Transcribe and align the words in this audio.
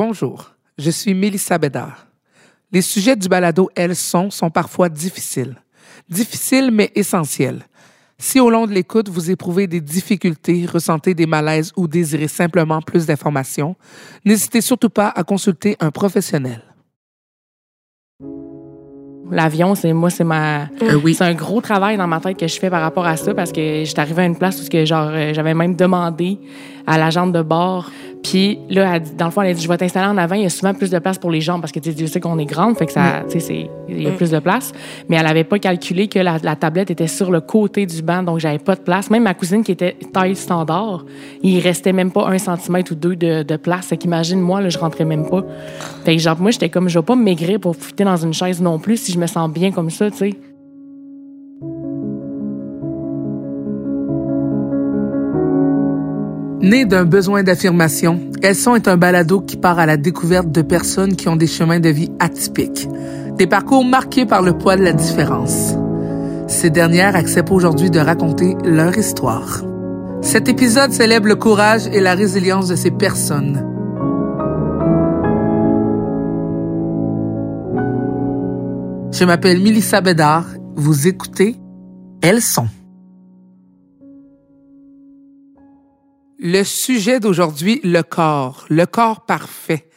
Bonjour, 0.00 0.50
je 0.76 0.90
suis 0.90 1.14
Mélissa 1.14 1.56
Bédard. 1.56 2.06
Les 2.70 2.82
sujets 2.82 3.16
du 3.16 3.28
balado 3.28 3.70
Elles 3.74 3.96
sont 3.96 4.28
sont 4.28 4.50
parfois 4.50 4.90
difficiles. 4.90 5.56
Difficiles 6.10 6.70
mais 6.70 6.92
essentiels. 6.94 7.62
Si 8.18 8.38
au 8.38 8.50
long 8.50 8.66
de 8.66 8.72
l'écoute, 8.72 9.08
vous 9.08 9.30
éprouvez 9.30 9.66
des 9.66 9.80
difficultés, 9.80 10.66
ressentez 10.66 11.14
des 11.14 11.24
malaises 11.24 11.72
ou 11.78 11.88
désirez 11.88 12.28
simplement 12.28 12.82
plus 12.82 13.06
d'informations, 13.06 13.74
n'hésitez 14.22 14.60
surtout 14.60 14.90
pas 14.90 15.08
à 15.08 15.24
consulter 15.24 15.78
un 15.80 15.90
professionnel. 15.90 16.60
L'avion, 19.28 19.74
c'est 19.74 19.92
moi, 19.92 20.08
c'est 20.10 20.22
ma, 20.24 20.68
Euh, 20.82 21.00
oui. 21.02 21.14
c'est 21.14 21.24
un 21.24 21.34
gros 21.34 21.60
travail 21.60 21.96
dans 21.96 22.06
ma 22.06 22.20
tête 22.20 22.38
que 22.38 22.46
je 22.46 22.60
fais 22.60 22.70
par 22.70 22.80
rapport 22.82 23.06
à 23.06 23.16
ça 23.16 23.34
parce 23.34 23.50
que 23.50 23.82
j'étais 23.84 23.98
arrivée 23.98 24.22
à 24.22 24.26
une 24.26 24.36
place 24.38 24.60
où 24.60 24.62
ce 24.62 24.70
que 24.70 24.84
genre 24.84 25.08
euh, 25.10 25.32
j'avais 25.34 25.52
même 25.54 25.74
demandé 25.74 26.38
à 26.86 26.96
l'agente 26.96 27.32
de 27.32 27.42
bord. 27.42 27.90
Puis 28.28 28.58
là, 28.70 28.96
elle 28.96 29.02
dit- 29.02 29.14
dans 29.14 29.26
le 29.26 29.30
fond, 29.30 29.42
elle 29.42 29.50
a 29.50 29.54
dit 29.54 29.62
je 29.62 29.68
vais 29.68 29.76
t'installer 29.76 30.08
en 30.08 30.16
avant. 30.16 30.34
Il 30.34 30.42
y 30.42 30.46
a 30.46 30.50
souvent 30.50 30.74
plus 30.74 30.90
de 30.90 30.98
place 30.98 31.18
pour 31.18 31.30
les 31.30 31.40
jambes 31.40 31.60
parce 31.60 31.72
que 31.72 31.78
tu 31.80 32.06
sais, 32.06 32.20
qu'on 32.20 32.38
est 32.38 32.44
grande, 32.44 32.76
fait 32.76 32.86
que 32.86 32.92
ça, 32.92 33.22
tu 33.30 33.40
sais, 33.40 33.70
il 33.88 34.02
y 34.02 34.06
a 34.06 34.10
plus 34.16 34.30
de 34.30 34.38
place. 34.40 34.72
Mais 35.08 35.16
elle 35.16 35.26
avait 35.26 35.44
pas 35.44 35.58
calculé 35.58 36.08
que 36.08 36.18
la, 36.18 36.38
la 36.42 36.56
tablette 36.56 36.90
était 36.90 37.06
sur 37.06 37.30
le 37.30 37.40
côté 37.40 37.86
du 37.86 38.02
banc, 38.02 38.22
donc 38.22 38.38
j'avais 38.40 38.58
pas 38.58 38.74
de 38.74 38.80
place. 38.80 39.10
Même 39.10 39.22
ma 39.24 39.34
cousine 39.34 39.62
qui 39.62 39.72
était 39.72 39.96
taille 40.12 40.34
standard, 40.36 41.04
il 41.42 41.60
restait 41.60 41.92
même 41.92 42.10
pas 42.10 42.26
un 42.28 42.38
centimètre 42.38 42.92
ou 42.92 42.94
deux 42.94 43.16
de, 43.16 43.42
de 43.42 43.56
place. 43.56 43.86
Fait 43.86 43.96
qu'imagine 43.96 44.40
moi, 44.40 44.60
là, 44.60 44.68
je 44.70 44.78
rentrais 44.78 45.04
même 45.04 45.28
pas. 45.28 45.44
Fait 46.04 46.16
que 46.16 46.22
genre 46.22 46.38
moi, 46.40 46.50
j'étais 46.50 46.68
comme 46.68 46.88
je 46.88 46.98
vais 46.98 47.04
pas 47.04 47.14
me 47.16 47.22
maigrir 47.22 47.60
pour 47.60 47.76
fitter 47.76 48.04
dans 48.04 48.16
une 48.16 48.32
chaise 48.34 48.60
non 48.60 48.78
plus 48.78 48.96
si 48.96 49.12
je 49.12 49.18
me 49.18 49.26
sens 49.26 49.50
bien 49.50 49.70
comme 49.70 49.90
ça, 49.90 50.10
tu 50.10 50.16
sais. 50.16 50.30
Né 56.66 56.84
d'un 56.84 57.04
besoin 57.04 57.44
d'affirmation, 57.44 58.18
Elles 58.42 58.56
est 58.56 58.88
un 58.88 58.96
balado 58.96 59.40
qui 59.40 59.56
part 59.56 59.78
à 59.78 59.86
la 59.86 59.96
découverte 59.96 60.50
de 60.50 60.62
personnes 60.62 61.14
qui 61.14 61.28
ont 61.28 61.36
des 61.36 61.46
chemins 61.46 61.78
de 61.78 61.90
vie 61.90 62.10
atypiques, 62.18 62.88
des 63.38 63.46
parcours 63.46 63.84
marqués 63.84 64.26
par 64.26 64.42
le 64.42 64.58
poids 64.58 64.74
de 64.74 64.82
la 64.82 64.92
différence. 64.92 65.76
Ces 66.48 66.70
dernières 66.70 67.14
acceptent 67.14 67.52
aujourd'hui 67.52 67.88
de 67.88 68.00
raconter 68.00 68.56
leur 68.64 68.98
histoire. 68.98 69.62
Cet 70.22 70.48
épisode 70.48 70.90
célèbre 70.90 71.28
le 71.28 71.36
courage 71.36 71.86
et 71.86 72.00
la 72.00 72.16
résilience 72.16 72.66
de 72.66 72.74
ces 72.74 72.90
personnes. 72.90 73.64
Je 79.12 79.24
m'appelle 79.24 79.60
Milissa 79.60 80.00
Bédard. 80.00 80.46
Vous 80.74 81.06
écoutez 81.06 81.54
Elles 82.22 82.42
sont. 82.42 82.66
Le 86.38 86.64
sujet 86.64 87.18
d'aujourd'hui, 87.18 87.80
le 87.82 88.02
corps, 88.02 88.66
le 88.68 88.84
corps 88.84 89.22
parfait. 89.22 89.88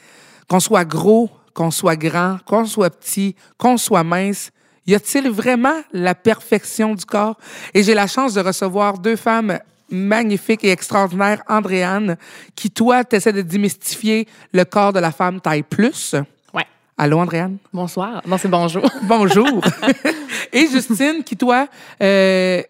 Qu'on 0.47 0.61
soit 0.61 0.85
gros, 0.85 1.29
qu'on 1.53 1.69
soit 1.69 1.97
grand, 1.97 2.37
qu'on 2.45 2.65
soit 2.65 2.89
petit, 2.89 3.35
qu'on 3.57 3.77
soit 3.77 4.03
mince, 4.03 4.51
y 4.87 4.95
a-t-il 4.95 5.29
vraiment 5.29 5.81
la 5.91 6.15
perfection 6.15 6.95
du 6.95 7.05
corps? 7.05 7.37
Et 7.73 7.83
j'ai 7.83 7.93
la 7.93 8.07
chance 8.07 8.33
de 8.33 8.41
recevoir 8.41 8.97
deux 8.99 9.17
femmes 9.17 9.59
magnifiques 9.91 10.63
et 10.63 10.71
extraordinaires, 10.71 11.43
Andréane, 11.47 12.17
qui, 12.55 12.71
toi, 12.71 13.03
t'essaies 13.03 13.33
de 13.33 13.41
démystifier 13.41 14.27
le 14.53 14.63
corps 14.63 14.93
de 14.93 14.99
la 14.99 15.11
femme 15.11 15.41
taille 15.41 15.63
plus. 15.63 16.15
Ouais. 16.53 16.65
Allô, 16.97 17.19
Andréane? 17.19 17.57
Bonsoir. 17.73 18.21
Non, 18.25 18.37
c'est 18.37 18.47
bonjour. 18.47 18.89
Bonjour. 19.03 19.61
et 20.53 20.67
Justine, 20.67 21.23
qui 21.25 21.35
toi, 21.35 21.67
euh, 22.01 22.63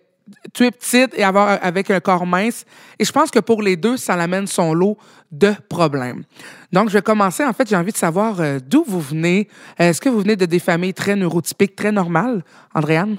tu 0.54 0.66
es 0.66 0.72
petite 0.72 1.14
et 1.18 1.24
avoir 1.24 1.60
avec 1.62 1.90
un 1.92 2.00
corps 2.00 2.26
mince. 2.26 2.66
Et 2.98 3.06
je 3.06 3.12
pense 3.12 3.32
que 3.32 3.40
pour 3.40 3.62
les 3.62 3.76
deux, 3.76 3.98
ça 3.98 4.16
l'amène 4.16 4.48
son 4.48 4.74
lot 4.74 4.98
de 5.32 5.54
problèmes. 5.70 6.24
Donc, 6.72 6.90
je 6.90 6.94
vais 6.94 7.02
commencer. 7.02 7.46
En 7.46 7.54
fait, 7.54 7.70
j'ai 7.70 7.76
envie 7.76 7.92
de 7.92 7.98
savoir 7.98 8.40
euh, 8.40 8.60
d'où 8.66 8.84
vous 8.88 9.02
venez. 9.02 9.48
Est-ce 9.78 10.02
que 10.02 10.10
vous 10.10 10.20
venez 10.20 10.36
de 10.36 10.46
des 10.46 10.60
familles 10.60 10.94
très 10.94 11.16
neurotypiques, 11.16 11.76
très 11.76 11.92
normales, 11.92 12.44
Andréane? 12.74 13.18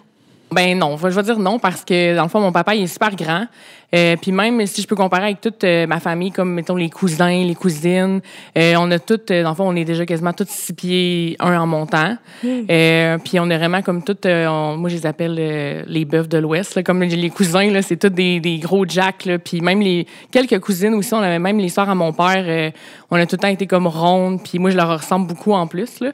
Ben 0.53 0.77
non, 0.77 0.97
je 0.97 1.07
vais 1.07 1.23
dire 1.23 1.39
non 1.39 1.61
parce 1.61 1.85
que 1.85 2.17
dans 2.17 2.25
le 2.25 2.29
fond 2.29 2.41
mon 2.41 2.51
papa 2.51 2.75
il 2.75 2.83
est 2.83 2.89
super 2.89 3.15
grand. 3.15 3.47
Euh, 3.95 4.15
puis 4.21 4.31
même 4.31 4.65
si 4.67 4.83
je 4.83 4.87
peux 4.87 4.95
comparer 4.95 5.25
avec 5.25 5.41
toute 5.41 5.65
euh, 5.65 5.87
ma 5.87 5.99
famille 5.99 6.31
comme 6.31 6.53
mettons 6.55 6.77
les 6.77 6.91
cousins, 6.91 7.43
les 7.45 7.57
cousines, 7.57 8.21
euh, 8.57 8.75
on 8.79 8.89
a 8.93 8.99
toutes 9.01 9.31
euh, 9.33 9.43
dans 9.43 9.49
le 9.51 9.55
fond 9.57 9.69
on 9.69 9.75
est 9.75 9.85
déjà 9.85 10.07
quasiment 10.07 10.33
toutes 10.33 10.49
six 10.49 10.73
pieds 10.73 11.37
un 11.41 11.59
en 11.61 11.67
montant. 11.67 12.17
Euh, 12.45 13.19
puis 13.19 13.41
on 13.41 13.51
est 13.51 13.59
vraiment 13.59 13.83
comme 13.83 14.05
toutes 14.05 14.27
euh, 14.27 14.47
on- 14.47 14.77
moi 14.77 14.89
je 14.91 14.95
les 14.97 15.07
appelle 15.07 15.37
euh, 15.39 15.83
les 15.89 16.05
bœufs 16.05 16.29
de 16.29 16.39
l'Ouest 16.39 16.77
là, 16.77 16.83
comme 16.85 17.03
les 17.03 17.31
cousins 17.31 17.69
là, 17.71 17.83
c'est 17.83 17.97
tous 17.97 18.11
des, 18.11 18.39
des 18.39 18.59
gros 18.59 18.87
jacks 18.87 19.25
là. 19.25 19.39
Puis 19.39 19.61
même 19.61 19.81
les 19.81 20.07
quelques 20.31 20.61
cousines 20.61 20.95
aussi, 20.95 21.13
on 21.13 21.19
avait 21.19 21.39
même 21.41 21.59
les 21.59 21.69
sœurs 21.69 21.91
à 21.91 21.95
mon 21.97 22.13
père, 22.13 22.45
euh, 22.47 22.71
on 23.11 23.17
a 23.17 23.27
tout 23.27 23.35
le 23.37 23.41
temps 23.41 23.49
été 23.49 23.67
comme 23.67 23.87
rondes. 23.89 24.41
Puis 24.45 24.59
moi 24.61 24.71
je 24.71 24.77
leur 24.77 24.89
ressemble 25.01 25.27
beaucoup 25.27 25.53
en 25.53 25.67
plus 25.67 26.01
là. 26.01 26.13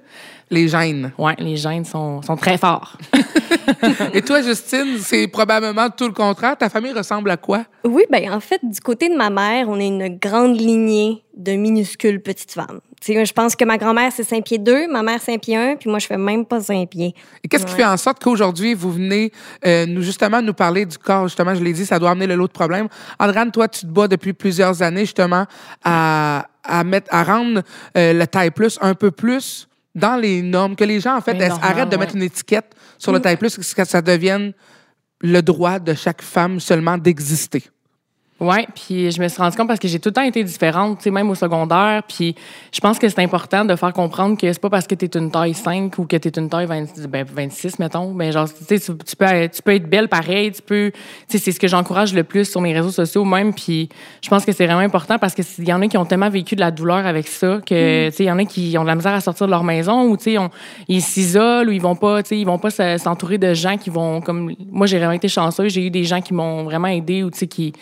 Les 0.49 0.69
gènes. 0.69 1.11
Ouais, 1.19 1.35
les 1.39 1.57
gènes 1.57 1.85
sont 1.85 2.23
sont 2.23 2.37
très 2.37 2.57
forts. 2.57 2.97
Et 4.15 4.23
toi, 4.23 4.43
Justine, 4.43 4.99
c'est 5.01 5.27
probablement 5.27 5.91
tout 5.91 6.07
le 6.07 6.13
contraire. 6.13 6.57
Ta 6.57 6.69
famille 6.69 6.93
ressemble 6.93 7.31
à 7.31 7.37
quoi? 7.37 7.65
Oui, 7.85 8.05
ben 8.11 8.33
en 8.33 8.41
fait, 8.41 8.61
du 8.63 8.81
côté 8.81 9.09
de 9.09 9.15
ma 9.15 9.31
mère, 9.31 9.69
on 9.69 9.79
est 9.79 9.87
une 9.87 10.19
grande 10.19 10.61
lignée 10.61 11.23
de 11.37 11.53
minuscules 11.53 12.21
petites 12.21 12.53
femmes. 12.53 12.81
Tu 13.01 13.13
sais, 13.13 13.25
je 13.25 13.33
pense 13.33 13.55
que 13.55 13.65
ma 13.65 13.79
grand-mère, 13.79 14.11
c'est 14.11 14.25
5 14.25 14.45
pieds 14.45 14.59
2, 14.59 14.89
ma 14.89 15.03
mère, 15.03 15.21
5 15.21 15.41
pieds 15.41 15.57
1, 15.57 15.77
puis 15.77 15.89
moi, 15.91 15.99
je 15.99 16.07
fais 16.07 16.17
même 16.17 16.45
pas 16.45 16.61
5 16.61 16.89
pieds. 16.89 17.15
Et 17.45 17.49
qu'est-ce 17.49 17.67
qui 17.67 17.75
fait 17.75 17.85
en 17.85 17.97
sorte 17.97 18.23
qu'aujourd'hui, 18.23 18.75
vous 18.75 18.91
venez 18.91 19.31
euh, 19.65 19.87
nous 19.87 20.03
justement 20.03 20.43
nous 20.43 20.55
parler 20.55 20.87
du 20.87 20.99
corps? 20.99 21.29
Justement, 21.29 21.55
je 21.55 21.63
l'ai 21.63 21.73
dit, 21.73 21.87
ça 21.87 21.99
doit 21.99 22.11
amener 22.11 22.27
le 22.27 22.35
lot 22.35 22.49
de 22.49 22.53
problèmes. 22.53 22.89
Andréane, 23.19 23.53
toi, 23.53 23.69
tu 23.69 23.81
te 23.81 23.87
bats 23.87 24.09
depuis 24.09 24.33
plusieurs 24.33 24.83
années 24.83 25.03
justement 25.03 25.47
à, 25.85 26.47
à, 26.65 26.85
mettre, 26.85 27.15
à 27.15 27.23
rendre 27.23 27.63
euh, 27.97 28.13
le 28.13 28.27
taille 28.27 28.51
plus 28.51 28.79
un 28.81 28.95
peu 28.95 29.11
plus 29.11 29.69
dans 29.95 30.17
les 30.17 30.43
normes, 30.43 30.77
que 30.77 30.85
les 30.85 31.01
gens, 31.01 31.17
en 31.17 31.21
fait, 31.21 31.35
normal, 31.35 31.59
arrêtent 31.63 31.89
de 31.89 31.95
ouais. 31.95 32.01
mettre 32.01 32.17
une 32.17 32.23
étiquette 32.23 32.75
sur 32.99 33.13
le 33.13 33.21
taille 33.21 33.37
plus, 33.37 33.57
que 33.57 33.85
ça 33.85 34.03
devienne 34.03 34.53
le 35.21 35.41
droit 35.41 35.79
de 35.79 35.95
chaque 35.95 36.23
femme 36.23 36.61
seulement 36.61 36.99
d'exister. 36.99 37.65
Ouais, 38.39 38.67
puis 38.75 39.11
je 39.11 39.19
me 39.23 39.29
suis 39.29 39.41
rendu 39.41 39.57
compte 39.57 39.67
parce 39.67 39.81
que 39.81 39.89
j'ai 39.89 39.99
tout 39.99 40.11
le 40.11 40.13
temps 40.13 40.23
été 40.23 40.45
différente, 40.45 40.99
tu 40.99 41.05
sais, 41.05 41.11
même 41.11 41.31
au 41.31 41.35
secondaire. 41.35 42.03
Puis 42.07 42.35
je 42.71 42.81
pense 42.81 42.99
que 42.99 43.09
c'est 43.09 43.23
important 43.23 43.65
de 43.65 43.75
faire 43.77 43.95
comprendre 43.95 44.37
que 44.37 44.53
c'est 44.53 44.61
pas 44.61 44.69
parce 44.69 44.87
que 44.87 44.95
tu 44.95 45.07
es 45.07 45.19
une 45.19 45.31
taille 45.31 45.55
5 45.55 45.99
ou 45.99 46.05
que 46.05 46.17
tu 46.19 46.29
es 46.29 46.33
une 46.37 46.51
taille 46.51 46.67
20 46.67 47.09
ben, 47.09 47.25
26, 47.25 47.79
mettons. 47.79 48.13
Mais 48.13 48.33
genre, 48.33 48.47
tu 48.47 48.63
sais, 48.63 48.79
tu, 48.79 48.93
peux, 49.17 49.49
tu 49.49 49.63
peux 49.63 49.75
être 49.75 49.89
belle 49.89 50.09
pareil, 50.09 50.53
tu 50.53 50.61
peux. 50.61 50.91
Tu 50.93 50.99
sais, 51.29 51.39
c'est 51.39 51.53
ce 51.53 51.59
que 51.59 51.67
j'encourage 51.67 52.13
le 52.13 52.25
plus 52.25 52.45
sur 52.45 52.61
mes 52.61 52.75
réseaux 52.75 52.91
sociaux 52.91 53.25
même. 53.25 53.55
Puis 53.55 53.89
je 54.23 54.29
pense 54.29 54.45
que 54.45 54.53
c'est 54.53 54.67
vraiment 54.67 54.81
important 54.81 55.19
parce 55.19 55.35
que 55.35 55.43
s'il 55.43 55.67
y 55.67 55.73
en 55.73 55.81
a 55.81 55.89
qui 55.89 55.97
ont 55.97 56.05
tellement 56.05 56.29
vécu 56.29 56.57
de 56.57 56.61
la 56.61 56.71
douleur 56.71 57.07
avec 57.07 57.29
ça 57.29 57.61
que, 57.65 58.11
tu 58.11 58.17
sais, 58.17 58.25
il 58.25 58.27
y 58.27 58.31
en 58.31 58.39
a 58.39 58.45
qui 58.45 58.77
ont 58.77 58.83
de 58.83 58.89
la 58.89 58.97
misère 58.97 59.15
à 59.15 59.23
sortir 59.23 59.47
de 59.47 59.53
leur 59.53 59.65
maison 59.65 60.03
ou, 60.11 60.19
tu 60.19 60.35
sais, 60.35 60.37
ils 60.89 61.01
s'isolent 61.01 61.69
ou 61.69 61.73
ils 61.73 61.81
vont 61.81 61.97
pas, 61.97 62.23
tu 62.23 62.29
sais, 62.29 62.39
ils 62.39 62.45
vont 62.45 62.59
pas 62.59 62.69
se- 62.69 62.99
s'entourer 62.99 63.39
de 63.39 63.55
gens 63.55 63.79
qui 63.79 63.89
vont, 63.89 64.21
comme. 64.21 64.53
Moi, 64.71 64.87
j'ai 64.87 64.99
vraiment 64.99 65.13
été 65.13 65.29
chanceuse. 65.29 65.73
J'ai 65.73 65.87
eu 65.87 65.91
des 65.91 66.05
gens 66.05 66.21
qui 66.21 66.35
m'ont 66.35 66.65
vraiment 66.65 66.89
aidé 66.89 67.23
ou, 67.23 67.31
tu 67.31 67.39
sais, 67.39 67.47
qui 67.47 67.73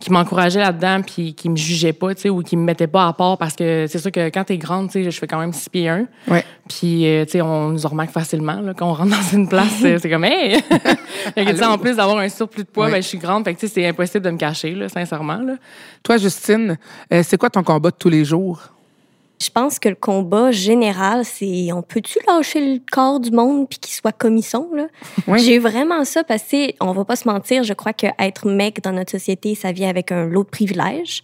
qui 0.00 0.10
m'encourageaient 0.10 0.60
là-dedans 0.60 1.02
puis 1.02 1.34
qui 1.34 1.48
me 1.50 1.56
jugeaient 1.56 1.92
pas, 1.92 2.14
tu 2.14 2.22
sais, 2.22 2.30
ou 2.30 2.42
qui 2.42 2.56
me 2.56 2.62
mettaient 2.64 2.86
pas 2.86 3.06
à 3.06 3.12
part 3.12 3.36
parce 3.36 3.54
que 3.54 3.86
c'est 3.86 3.98
sûr 3.98 4.10
que 4.10 4.28
quand 4.30 4.44
t'es 4.44 4.56
grande, 4.56 4.86
tu 4.88 5.04
sais, 5.04 5.10
je 5.10 5.18
fais 5.18 5.26
quand 5.26 5.38
même 5.38 5.52
6 5.52 5.68
pieds 5.68 5.88
1. 5.88 6.06
Ouais. 6.28 6.42
Puis, 6.68 7.06
euh, 7.06 7.24
tu 7.26 7.32
sais, 7.32 7.42
on 7.42 7.68
nous 7.68 7.84
en 7.84 7.90
remarque 7.90 8.10
facilement, 8.10 8.60
là, 8.60 8.72
quand 8.74 8.88
on 8.88 8.94
rentre 8.94 9.10
dans 9.10 9.36
une 9.36 9.46
place, 9.48 9.80
euh, 9.84 9.98
c'est 10.00 10.08
comme, 10.08 10.24
hey! 10.24 10.60
Fait 11.34 11.44
que, 11.44 11.64
en 11.64 11.76
plus 11.76 11.96
d'avoir 11.96 12.18
un 12.18 12.28
surplus 12.30 12.64
de 12.64 12.68
poids, 12.68 12.86
Ouais. 12.86 12.92
ben, 12.92 13.02
je 13.02 13.08
suis 13.08 13.18
grande, 13.18 13.44
fait 13.44 13.54
que, 13.54 13.60
tu 13.60 13.68
sais, 13.68 13.74
c'est 13.74 13.86
impossible 13.86 14.24
de 14.24 14.30
me 14.30 14.38
cacher, 14.38 14.74
là, 14.74 14.88
sincèrement, 14.88 15.36
là. 15.42 15.56
Toi, 16.02 16.16
Justine, 16.16 16.78
euh, 17.12 17.22
c'est 17.22 17.36
quoi 17.36 17.50
ton 17.50 17.62
combat 17.62 17.90
de 17.90 17.96
tous 17.96 18.08
les 18.08 18.24
jours? 18.24 18.72
Je 19.42 19.48
pense 19.48 19.78
que 19.78 19.88
le 19.88 19.94
combat 19.94 20.50
général, 20.50 21.24
c'est 21.24 21.72
on 21.72 21.80
peut-tu 21.82 22.18
lâcher 22.28 22.74
le 22.74 22.80
corps 22.90 23.20
du 23.20 23.30
monde 23.30 23.68
puis 23.68 23.78
qu'il 23.78 23.94
soit 23.94 24.12
comme 24.12 24.36
ils 24.36 24.42
sont, 24.42 24.68
là? 24.74 24.86
Oui. 25.26 25.40
J'ai 25.40 25.54
eu 25.54 25.58
vraiment 25.58 26.04
ça 26.04 26.24
parce 26.24 26.42
que, 26.42 26.72
on 26.84 26.92
va 26.92 27.04
pas 27.06 27.16
se 27.16 27.26
mentir, 27.26 27.64
je 27.64 27.72
crois 27.72 27.94
qu'être 27.94 28.46
mec 28.48 28.82
dans 28.82 28.92
notre 28.92 29.10
société, 29.10 29.54
ça 29.54 29.72
vient 29.72 29.88
avec 29.88 30.12
un 30.12 30.26
lot 30.26 30.44
de 30.44 30.50
privilèges. 30.50 31.22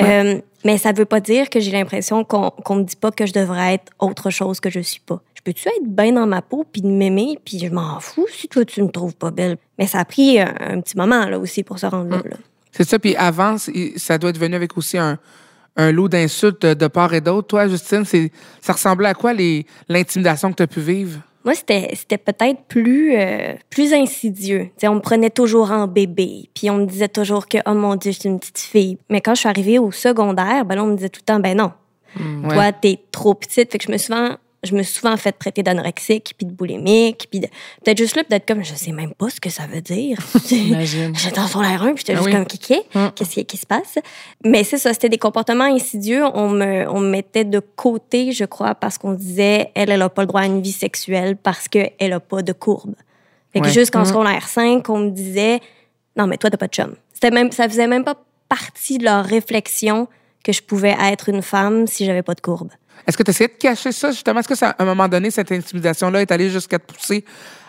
Euh, 0.00 0.40
mais 0.64 0.78
ça 0.78 0.92
veut 0.92 1.04
pas 1.04 1.20
dire 1.20 1.50
que 1.50 1.60
j'ai 1.60 1.70
l'impression 1.70 2.24
qu'on 2.24 2.48
qu'on 2.50 2.76
me 2.76 2.84
dit 2.84 2.96
pas 2.96 3.10
que 3.10 3.26
je 3.26 3.34
devrais 3.34 3.74
être 3.74 3.92
autre 3.98 4.30
chose 4.30 4.58
que 4.58 4.70
je 4.70 4.80
suis 4.80 5.00
pas. 5.00 5.20
Je 5.34 5.42
peux-tu 5.42 5.68
être 5.68 5.86
bien 5.86 6.12
dans 6.12 6.26
ma 6.26 6.40
peau 6.40 6.64
puis 6.70 6.80
de 6.80 6.88
m'aimer 6.88 7.38
puis 7.44 7.58
je 7.58 7.66
m'en 7.66 8.00
fous 8.00 8.26
si 8.32 8.48
toi 8.48 8.64
tu 8.64 8.82
me 8.82 8.88
trouves 8.88 9.14
pas 9.14 9.30
belle? 9.30 9.58
Mais 9.78 9.86
ça 9.86 9.98
a 9.98 10.04
pris 10.06 10.40
un, 10.40 10.54
un 10.60 10.80
petit 10.80 10.96
moment 10.96 11.26
là 11.26 11.38
aussi 11.38 11.62
pour 11.62 11.78
se 11.78 11.84
rendre 11.84 12.08
là. 12.08 12.22
là. 12.24 12.36
C'est 12.70 12.88
ça. 12.88 12.98
Puis 12.98 13.14
avant, 13.16 13.56
ça 13.96 14.16
doit 14.16 14.30
être 14.30 14.38
venu 14.38 14.54
avec 14.54 14.78
aussi 14.78 14.96
un, 14.96 15.18
un 15.76 15.92
lot 15.92 16.08
d'insultes 16.08 16.66
de, 16.66 16.86
part 16.86 17.14
et 17.14 17.20
d'autre. 17.20 17.48
Toi, 17.48 17.68
Justine, 17.68 18.04
ça 18.60 18.72
ressemblait 18.72 19.08
à 19.08 19.14
quoi 19.14 19.32
les, 19.32 19.66
l'intimidation 19.88 20.50
que 20.50 20.56
tu 20.56 20.62
as 20.62 20.66
pu 20.66 20.80
vivre? 20.80 21.20
Moi, 21.44 21.54
c'était 21.54 21.88
c'était 21.94 22.18
peut-être 22.18 22.62
plus 22.68 23.16
euh, 23.16 23.54
plus 23.68 23.92
insidieux. 23.92 24.70
On 24.84 24.94
me 24.94 25.00
prenait 25.00 25.30
toujours 25.30 25.72
en 25.72 25.88
bébé, 25.88 26.48
puis 26.54 26.70
on 26.70 26.78
me 26.78 26.86
disait 26.86 27.08
toujours 27.08 27.48
que 27.48 27.58
oh 27.66 27.74
mon 27.74 27.96
dieu, 27.96 28.12
je 28.12 28.20
suis 28.20 28.28
une 28.28 28.38
petite 28.38 28.60
fille. 28.60 28.98
Mais 29.10 29.20
quand 29.20 29.34
je 29.34 29.40
suis 29.40 29.48
arrivée 29.48 29.78
au 29.80 29.90
secondaire, 29.90 30.64
ben 30.64 30.76
là, 30.76 30.84
on 30.84 30.88
me 30.88 30.94
disait 30.94 31.08
tout 31.08 31.20
le 31.20 31.26
temps 31.26 31.40
ben 31.40 31.56
non. 31.56 31.72
Ouais. 32.16 32.54
Toi, 32.54 32.72
t'es 32.72 33.00
trop 33.10 33.34
petite. 33.34 33.72
Fait 33.72 33.78
que 33.78 33.84
je 33.84 33.90
me 33.90 33.96
suis 33.96 34.06
souvent 34.06 34.36
je 34.64 34.74
me 34.74 34.82
suis 34.82 34.94
souvent 34.94 35.16
fait 35.16 35.32
traiter 35.32 35.62
d'anorexique, 35.62 36.34
puis 36.36 36.46
de 36.46 36.52
boulimique, 36.52 37.26
puis 37.30 37.40
de- 37.40 37.48
peut-être 37.84 37.98
juste 37.98 38.14
là, 38.16 38.22
peut-être 38.24 38.46
comme, 38.46 38.62
je 38.62 38.74
sais 38.74 38.92
même 38.92 39.12
pas 39.12 39.28
ce 39.28 39.40
que 39.40 39.50
ça 39.50 39.66
veut 39.66 39.80
dire. 39.80 40.18
J'étais 40.48 41.36
dans 41.36 41.46
son 41.48 41.60
l'air 41.62 41.82
1, 41.82 41.94
puis 41.94 42.04
j'étais 42.06 42.12
Ah 42.12 42.16
juste 42.16 42.26
oui. 42.26 42.32
comme, 42.32 42.46
Hum. 43.02 43.10
qu'est-ce 43.14 43.30
qui, 43.30 43.44
qui 43.44 43.56
se 43.56 43.66
passe? 43.66 43.98
Mais 44.44 44.62
c'est 44.64 44.78
ça, 44.78 44.92
c'était 44.92 45.08
des 45.08 45.18
comportements 45.18 45.64
insidieux. 45.64 46.22
On 46.34 46.48
me, 46.50 46.88
on 46.88 47.00
me 47.00 47.08
mettait 47.10 47.44
de 47.44 47.58
côté, 47.58 48.32
je 48.32 48.44
crois, 48.44 48.74
parce 48.74 48.98
qu'on 48.98 49.12
disait, 49.14 49.70
elle, 49.74 49.90
elle 49.90 50.02
a 50.02 50.08
pas 50.08 50.22
le 50.22 50.28
droit 50.28 50.42
à 50.42 50.46
une 50.46 50.62
vie 50.62 50.72
sexuelle 50.72 51.36
parce 51.36 51.66
qu'elle 51.68 52.12
a 52.12 52.20
pas 52.20 52.42
de 52.42 52.52
courbe. 52.52 52.94
Fait 53.52 53.60
que 53.60 53.66
Ouais. 53.66 53.72
jusqu'en 53.72 54.00
Hum. 54.00 54.06
secondaire 54.06 54.48
5, 54.48 54.88
on 54.90 54.98
me 54.98 55.10
disait, 55.10 55.60
non, 56.16 56.26
mais 56.26 56.36
toi, 56.38 56.50
t'as 56.50 56.56
pas 56.56 56.68
de 56.68 56.72
chum. 56.72 56.94
C'était 57.12 57.30
même, 57.30 57.50
ça 57.52 57.68
faisait 57.68 57.86
même 57.88 58.04
pas 58.04 58.14
partie 58.48 58.98
de 58.98 59.04
leur 59.04 59.24
réflexion 59.24 60.08
que 60.44 60.52
je 60.52 60.62
pouvais 60.62 60.96
être 61.00 61.28
une 61.28 61.42
femme 61.42 61.86
si 61.86 62.04
j'avais 62.04 62.22
pas 62.22 62.34
de 62.34 62.40
courbe. 62.40 62.70
Est-ce 63.06 63.16
que 63.16 63.22
tu 63.22 63.30
essayais 63.30 63.48
de 63.48 63.54
cacher 63.58 63.90
ça, 63.92 64.10
justement? 64.10 64.40
Est-ce 64.40 64.48
que, 64.48 64.54
ça, 64.54 64.70
à 64.70 64.82
un 64.82 64.86
moment 64.86 65.08
donné, 65.08 65.30
cette 65.30 65.50
intimidation-là 65.50 66.22
est 66.22 66.30
allée 66.30 66.50
jusqu'à 66.50 66.78
te 66.78 66.92
pousser 66.92 67.24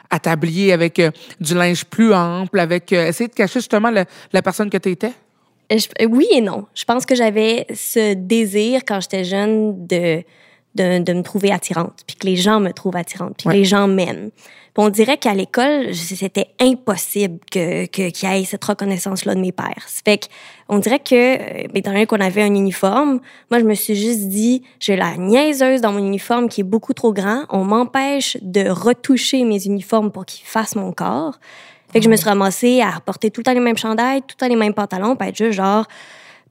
à 0.10 0.20
t'habiller 0.20 0.74
avec 0.74 1.00
euh, 1.00 1.10
du 1.40 1.56
linge 1.56 1.86
plus 1.86 2.14
ample, 2.14 2.60
avec 2.60 2.94
euh, 2.94 3.08
essayer 3.08 3.28
de 3.28 3.34
cacher 3.34 3.60
justement 3.60 3.90
le- 3.90 4.06
la 4.32 4.42
personne 4.44 4.70
que 4.70 4.78
tu 4.78 4.90
étais? 4.92 5.12
Je- 5.72 5.88
euh, 6.02 6.06
oui 6.10 6.28
et 6.32 6.42
non. 6.42 6.68
Je 6.76 6.84
pense 6.84 7.06
que 7.06 7.16
j'avais 7.16 7.66
ce 7.74 8.14
désir 8.14 8.82
quand 8.88 9.00
j'étais 9.02 9.24
jeune 9.24 9.88
de, 9.88 10.22
de, 10.76 11.00
de 11.04 11.14
me 11.14 11.22
trouver 11.24 11.52
attirante, 11.52 12.02
puis 12.08 12.16
que 12.16 12.26
les 12.26 12.36
gens 12.36 12.60
me 12.60 12.72
trouvent 12.72 12.96
attirante, 12.96 13.36
puis 13.38 13.48
Ouais. 13.48 13.54
que 13.54 13.60
les 13.60 13.66
gens 13.66 13.88
m'aiment. 13.88 14.32
On 14.76 14.90
dirait 14.90 15.18
qu'à 15.18 15.36
l'école, 15.36 15.94
c'était 15.94 16.48
impossible 16.60 17.38
que 17.52 17.86
que- 17.86 18.10
qu'il 18.10 18.28
y 18.28 18.42
ait 18.42 18.44
cette 18.44 18.64
reconnaissance-là 18.66 19.36
de 19.36 19.40
mes 19.40 19.52
pères. 19.52 19.86
Fait 20.04 20.18
que 20.18 20.26
on 20.68 20.80
dirait 20.80 20.98
que, 20.98 21.14
euh, 21.14 21.68
étant 21.76 21.92
donné 21.92 22.08
qu'on 22.08 22.20
avait 22.20 22.42
un 22.42 22.56
uniforme, 22.56 23.20
moi, 23.52 23.60
je 23.60 23.66
me 23.66 23.76
suis 23.76 23.94
juste 23.96 24.28
dit, 24.30 24.64
j'ai 24.80 24.96
la 24.96 25.16
niaiseuse 25.18 25.82
dans 25.82 25.92
mon 25.92 26.00
uniforme 26.00 26.50
qui 26.50 26.62
est 26.62 26.64
beaucoup 26.64 26.94
trop 26.94 27.14
grand. 27.14 27.44
On 27.52 27.64
m'empêche 27.64 28.38
de 28.42 28.68
retoucher 28.68 29.44
mes 29.44 29.64
uniformes 29.64 30.10
pour 30.12 30.26
qu'ils 30.26 30.46
fassent 30.48 30.76
mon 30.76 30.92
corps. 30.92 31.38
Fait 31.92 32.00
que 32.00 32.06
je 32.06 32.10
me 32.10 32.16
suis 32.16 32.28
ramassée 32.28 32.82
à 32.82 33.00
porter 33.06 33.30
tout 33.30 33.42
le 33.42 33.44
temps 33.46 33.54
les 33.54 33.60
mêmes 33.60 33.78
chandails, 33.78 34.22
tout 34.22 34.30
le 34.36 34.40
temps 34.40 34.48
les 34.48 34.56
mêmes 34.56 34.74
pantalons, 34.74 35.16
puis 35.16 35.30
être 35.30 35.38
juste 35.38 35.52
genre, 35.52 35.86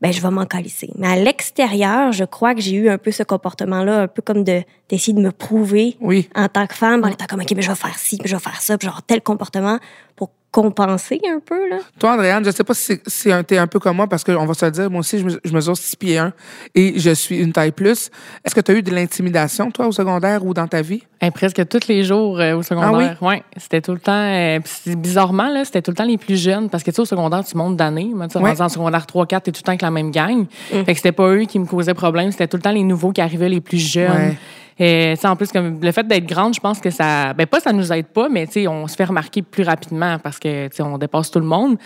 ben, 0.02 0.12
je 0.12 0.20
vais 0.20 0.30
m'en 0.30 0.46
calisser. 0.46 0.90
Mais 0.98 1.06
à 1.06 1.16
l'extérieur, 1.16 2.10
je 2.10 2.24
crois 2.24 2.56
que 2.56 2.60
j'ai 2.60 2.74
eu 2.74 2.88
un 2.90 2.98
peu 2.98 3.12
ce 3.12 3.22
comportement-là, 3.22 4.02
un 4.02 4.08
peu 4.08 4.20
comme 4.20 4.42
de, 4.42 4.62
d'essayer 4.88 5.12
de 5.12 5.20
me 5.20 5.30
prouver 5.30 5.96
Oui. 6.00 6.28
en 6.34 6.48
tant 6.48 6.66
que 6.66 6.74
femme, 6.74 7.04
en 7.04 7.06
étant 7.06 7.26
comme, 7.26 7.40
OK, 7.40 7.52
mais 7.54 7.62
je 7.62 7.70
vais 7.70 7.76
faire 7.76 7.96
ci, 7.96 8.18
puis 8.18 8.28
je 8.28 8.34
vais 8.34 8.42
faire 8.42 8.60
ça, 8.60 8.76
puis 8.76 8.88
genre 8.88 9.00
tel 9.02 9.22
comportement 9.22 9.78
pour 10.16 10.30
compenser 10.52 11.20
un 11.28 11.40
peu, 11.40 11.68
là? 11.70 11.78
Toi, 11.98 12.12
Andréane, 12.12 12.44
je 12.44 12.50
sais 12.50 12.62
pas 12.62 12.74
si 12.74 12.82
c'est- 12.84 13.02
si 13.08 13.32
un- 13.32 13.42
t'es 13.42 13.56
un 13.58 13.66
peu 13.66 13.80
comme 13.80 13.96
moi, 13.96 14.06
parce 14.06 14.22
qu'on 14.22 14.44
va 14.44 14.54
se 14.54 14.64
le 14.66 14.70
dire, 14.70 14.90
moi 14.90 15.00
aussi, 15.00 15.18
je, 15.18 15.24
me- 15.24 15.40
je 15.42 15.52
mesure 15.52 15.76
6 15.76 15.96
pieds 15.96 16.18
1 16.18 16.32
et 16.74 16.92
je 17.00 17.10
suis 17.10 17.38
une 17.38 17.52
taille 17.52 17.72
plus. 17.72 18.10
Est-ce 18.44 18.54
que 18.54 18.60
tu 18.60 18.70
as 18.70 18.74
eu 18.74 18.82
de 18.82 18.90
l'intimidation, 18.94 19.70
toi, 19.70 19.86
au 19.88 19.92
secondaire 19.92 20.44
ou 20.44 20.52
dans 20.54 20.68
ta 20.68 20.82
vie? 20.82 21.02
Eh, 21.22 21.30
presque 21.30 21.66
tous 21.68 21.88
les 21.88 22.04
jours 22.04 22.38
euh, 22.38 22.56
au 22.56 22.62
secondaire. 22.62 23.16
Ah 23.20 23.24
ouais, 23.24 23.42
c'était 23.56 23.80
tout 23.80 23.92
le 23.92 23.98
temps. 24.00 24.12
euh, 24.12 24.58
bizarrement, 24.86 25.48
là, 25.48 25.64
c'était 25.64 25.80
tout 25.82 25.90
le 25.90 25.96
temps 25.96 26.04
les 26.04 26.18
plus 26.18 26.36
jeunes. 26.40 26.68
Parce 26.68 26.82
que 26.84 26.90
tu 26.90 26.96
sais, 26.96 27.02
au 27.02 27.06
secondaire, 27.06 27.42
tu 27.44 27.56
montes 27.56 27.76
d'année. 27.76 28.10
Moi, 28.14 28.26
tu 28.28 28.34
sais, 28.34 28.38
Ouais. 28.38 28.60
en 28.60 28.68
secondaire 28.68 29.06
3-4, 29.06 29.44
t'es 29.44 29.52
tout 29.52 29.60
le 29.62 29.64
temps 29.64 29.72
avec 29.72 29.82
la 29.82 29.90
même 29.90 30.10
gang. 30.10 30.40
Mm. 30.72 30.84
Fait 30.84 30.84
que 30.84 30.94
c'était 30.94 31.12
pas 31.12 31.28
eux 31.28 31.44
qui 31.44 31.58
me 31.58 31.64
causaient 31.66 31.94
problème. 31.94 32.30
C'était 32.30 32.46
tout 32.48 32.56
le 32.58 32.62
temps 32.62 32.72
les 32.72 32.82
nouveaux 32.82 33.12
qui 33.12 33.20
arrivaient, 33.22 33.48
les 33.48 33.60
plus 33.62 33.78
jeunes. 33.78 34.10
Ouais. 34.12 34.38
Et 34.78 35.14
sais, 35.16 35.26
en 35.28 35.36
plus, 35.36 35.50
comme 35.52 35.80
le 35.80 35.92
fait 35.92 36.06
d'être 36.06 36.26
grande, 36.26 36.54
je 36.54 36.60
pense 36.60 36.80
que 36.80 36.90
ça. 36.90 37.32
Ben, 37.34 37.46
pas 37.46 37.60
ça 37.60 37.72
nous 37.72 37.92
aide 37.92 38.06
pas, 38.06 38.28
mais 38.28 38.46
tu 38.46 38.54
sais, 38.54 38.68
on 38.68 38.86
se 38.88 38.96
fait 38.96 39.04
remarquer 39.04 39.42
plus 39.42 39.62
rapidement 39.64 40.18
parce 40.18 40.38
que 40.38 40.68
on 40.82 40.98
dépasse 40.98 41.30
tout 41.30 41.40
le 41.40 41.46
monde. 41.46 41.76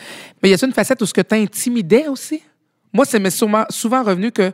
Mais 0.43 0.51
y 0.51 0.55
a-t-il 0.55 0.69
une 0.69 0.75
facette 0.75 1.01
où 1.03 1.07
ce 1.07 1.15
que 1.15 1.21
t'intimidais 1.23 2.09
aussi? 2.09 2.43
Moi, 2.93 3.05
c'est 3.05 3.19
m'est 3.19 3.31
souvent, 3.31 3.65
souvent 3.71 4.03
revenu 4.03 4.31
que 4.33 4.53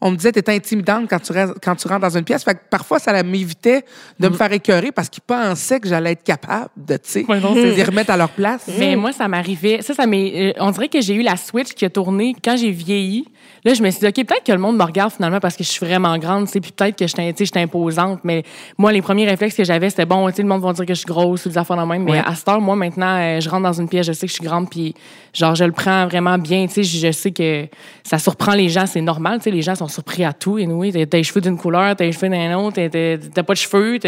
on 0.00 0.10
me 0.10 0.16
disait 0.16 0.32
t'es 0.32 0.50
intimidante 0.52 1.08
quand 1.08 1.20
tu, 1.20 1.32
restes- 1.32 1.54
quand 1.62 1.74
tu 1.76 1.88
rentres 1.88 2.00
dans 2.02 2.16
une 2.18 2.24
pièce. 2.24 2.44
Fait 2.44 2.54
que 2.54 2.60
parfois, 2.68 2.98
ça 2.98 3.22
m'évitait 3.22 3.84
de 4.18 4.28
me 4.28 4.34
faire 4.34 4.52
écœurer 4.52 4.92
parce 4.92 5.08
qu'ils 5.08 5.22
pensaient 5.22 5.80
que 5.80 5.88
j'allais 5.88 6.12
être 6.12 6.24
capable 6.24 6.68
de, 6.76 6.96
tu 6.96 7.00
sais, 7.04 7.24
Ouais, 7.26 7.40
les 7.76 7.82
remettre 7.84 8.10
à 8.10 8.16
leur 8.16 8.28
place. 8.30 8.68
Mais 8.78 8.96
moi, 8.96 9.12
ça 9.12 9.28
m'arrivait. 9.28 9.80
Ça, 9.80 9.94
ça 9.94 10.06
m'est. 10.06 10.50
euh, 10.50 10.52
on 10.60 10.72
dirait 10.72 10.88
que 10.88 11.00
j'ai 11.00 11.14
eu 11.14 11.22
la 11.22 11.36
switch 11.36 11.68
qui 11.72 11.84
a 11.86 11.90
tourné 11.90 12.34
quand 12.44 12.56
j'ai 12.56 12.70
vieilli. 12.70 13.24
Là, 13.64 13.72
je 13.72 13.82
me 13.82 13.90
suis 13.90 14.00
dit, 14.00 14.06
OK, 14.06 14.14
peut-être 14.26 14.44
que 14.44 14.52
le 14.52 14.58
monde 14.58 14.76
me 14.76 14.82
regarde 14.82 15.10
finalement 15.12 15.40
parce 15.40 15.56
que 15.56 15.64
je 15.64 15.68
suis 15.70 15.86
vraiment 15.86 16.18
grande, 16.18 16.50
puis 16.50 16.60
peut-être 16.60 16.96
que 16.98 17.06
je 17.06 17.44
suis 17.46 17.60
imposante. 17.60 18.20
Mais 18.22 18.42
moi, 18.76 18.92
les 18.92 19.00
premiers 19.00 19.26
réflexes 19.26 19.56
que 19.56 19.64
j'avais, 19.64 19.88
c'était 19.88 20.04
bon, 20.04 20.28
tu 20.28 20.36
sais, 20.36 20.42
le 20.42 20.48
monde 20.48 20.60
va 20.62 20.72
dire 20.74 20.84
que 20.84 20.92
je 20.92 20.98
suis 20.98 21.06
grosse 21.06 21.46
ou 21.46 21.48
des 21.48 21.56
affaires 21.56 21.76
de 21.78 21.82
même. 21.82 22.04
Mais 22.04 22.12
Ouais. 22.12 22.22
à 22.26 22.34
cette 22.34 22.46
heure, 22.48 22.60
moi, 22.60 22.76
maintenant, 22.76 23.16
euh, 23.18 23.40
je 23.40 23.48
rentre 23.48 23.62
dans 23.62 23.72
une 23.72 23.88
pièce, 23.88 24.06
je 24.06 24.12
sais 24.12 24.26
que 24.26 24.30
je 24.32 24.36
suis 24.36 24.44
grande, 24.44 24.68
puis 24.68 24.94
genre, 25.32 25.54
je 25.54 25.64
le 25.64 25.72
prends 25.72 26.06
vraiment 26.06 26.36
bien, 26.36 26.66
tu 26.66 26.74
sais, 26.74 26.82
je 26.82 27.06
je 27.06 27.10
sais 27.12 27.30
que 27.32 27.66
ça 28.02 28.18
surprend 28.18 28.52
les 28.52 28.68
gens, 28.68 28.84
c'est 28.86 29.00
normal, 29.00 29.38
tu 29.38 29.44
sais, 29.44 29.50
les 29.50 29.62
gens 29.62 29.74
sont 29.74 29.88
surpris 29.88 30.24
à 30.24 30.32
tout. 30.34 30.58
Et 30.58 30.66
oui, 30.66 30.92
t'as 31.08 31.16
les 31.16 31.24
cheveux 31.24 31.40
d'une 31.40 31.56
couleur, 31.56 31.96
t'as 31.96 32.04
les 32.04 32.12
cheveux 32.12 32.28
d'un 32.28 32.54
autre, 32.58 32.74
t'as- 32.76 33.42
pas 33.42 33.52
de 33.54 33.58
cheveux, 33.58 33.98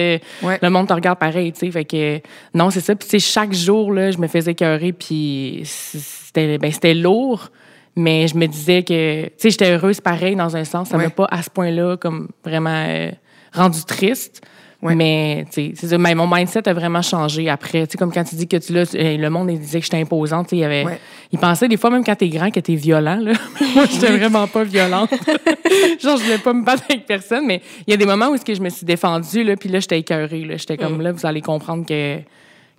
Ouais. 0.43 0.59
le 0.61 0.69
monde 0.69 0.87
te 0.89 0.93
regarde 0.93 1.19
pareil, 1.19 1.53
tu 1.53 1.61
sais. 1.61 1.71
Fait 1.71 1.85
que 1.87 2.21
non, 2.55 2.69
c'est 2.71 2.81
ça. 2.81 2.95
Puis 2.95 3.21
chaque 3.21 3.53
jour 3.55 3.91
là, 3.93 4.11
je 4.11 4.19
me 4.19 4.27
faisais 4.29 4.51
écœurer, 4.53 4.93
puis 4.93 5.63
c'était 5.65 6.59
ben 6.59 6.71
c'était 6.71 6.95
lourd, 6.95 7.49
mais 7.97 8.29
je 8.29 8.37
me 8.37 8.47
disais 8.47 8.83
que 8.83 9.25
tu 9.25 9.31
sais, 9.39 9.51
j'étais 9.51 9.73
heureuse 9.73 10.01
pareil 10.01 10.37
dans 10.37 10.55
un 10.57 10.65
sens. 10.65 10.89
Ça 10.91 10.97
Ouais. 10.97 11.05
m'a 11.05 11.11
pas 11.11 11.27
à 11.31 11.43
ce 11.43 11.51
point-là 11.51 11.97
comme 11.97 12.29
vraiment 12.45 12.85
euh, 12.87 13.11
rendu 13.53 13.85
triste. 13.85 14.43
Ouais. 14.83 14.95
Mais, 14.95 15.47
tu 15.51 15.75
sais, 15.75 15.97
mais 15.97 16.15
mon 16.15 16.29
mindset 16.33 16.69
a 16.69 16.75
vraiment 16.75 17.01
changé 17.01 17.49
après. 17.49 17.87
Tu 17.87 17.93
sais, 17.93 17.99
comme 17.99 18.13
quand 18.13 18.23
tu 18.25 18.37
dis 18.37 18.47
que 18.47 18.59
tu 18.59 18.77
euh, 18.77 19.17
le 19.17 19.31
monde 19.31 19.51
il 19.51 19.59
disait 19.59 19.79
que 19.81 19.85
j'étais 19.87 19.97
imposante, 19.97 20.49
tu 20.49 20.51
sais, 20.51 20.57
il 20.57 20.61
y 20.61 20.65
avait, 20.65 20.85
Ouais. 20.85 21.01
il 21.33 21.39
pensait 21.39 21.67
des 21.67 21.79
fois 21.79 21.89
même 21.89 22.05
quand 22.05 22.15
t'es 22.15 22.29
grand 22.29 22.51
que 22.51 22.61
t'es 22.61 22.75
violent, 22.75 23.17
là. 23.21 23.33
Moi, 23.75 23.87
j'étais 23.91 24.15
vraiment 24.15 24.47
pas 24.47 24.65
violente. 24.65 25.11
Genre, 26.03 26.19
je 26.19 26.23
voulais 26.25 26.39
pas 26.39 26.53
me 26.53 26.63
battre 26.63 26.85
avec 26.91 27.07
personne, 27.07 27.47
mais 27.47 27.63
il 27.87 27.91
y 27.91 27.95
a 27.95 27.97
des 27.97 28.05
moments 28.05 28.29
où 28.29 28.35
est-ce 28.35 28.45
que 28.45 28.55
je 28.55 28.61
me 28.61 28.69
suis 28.69 28.85
défendue, 28.85 29.45
là, 29.45 29.57
puis 29.57 29.71
là, 29.71 29.81
j'étais 29.81 29.99
écœurée, 29.99 30.45
là. 30.45 30.59
J'étais 30.59 30.77
comme, 30.77 31.01
là, 31.01 31.11
vous 31.13 31.25
allez 31.27 31.41
comprendre 31.41 31.87
que, 31.87 32.19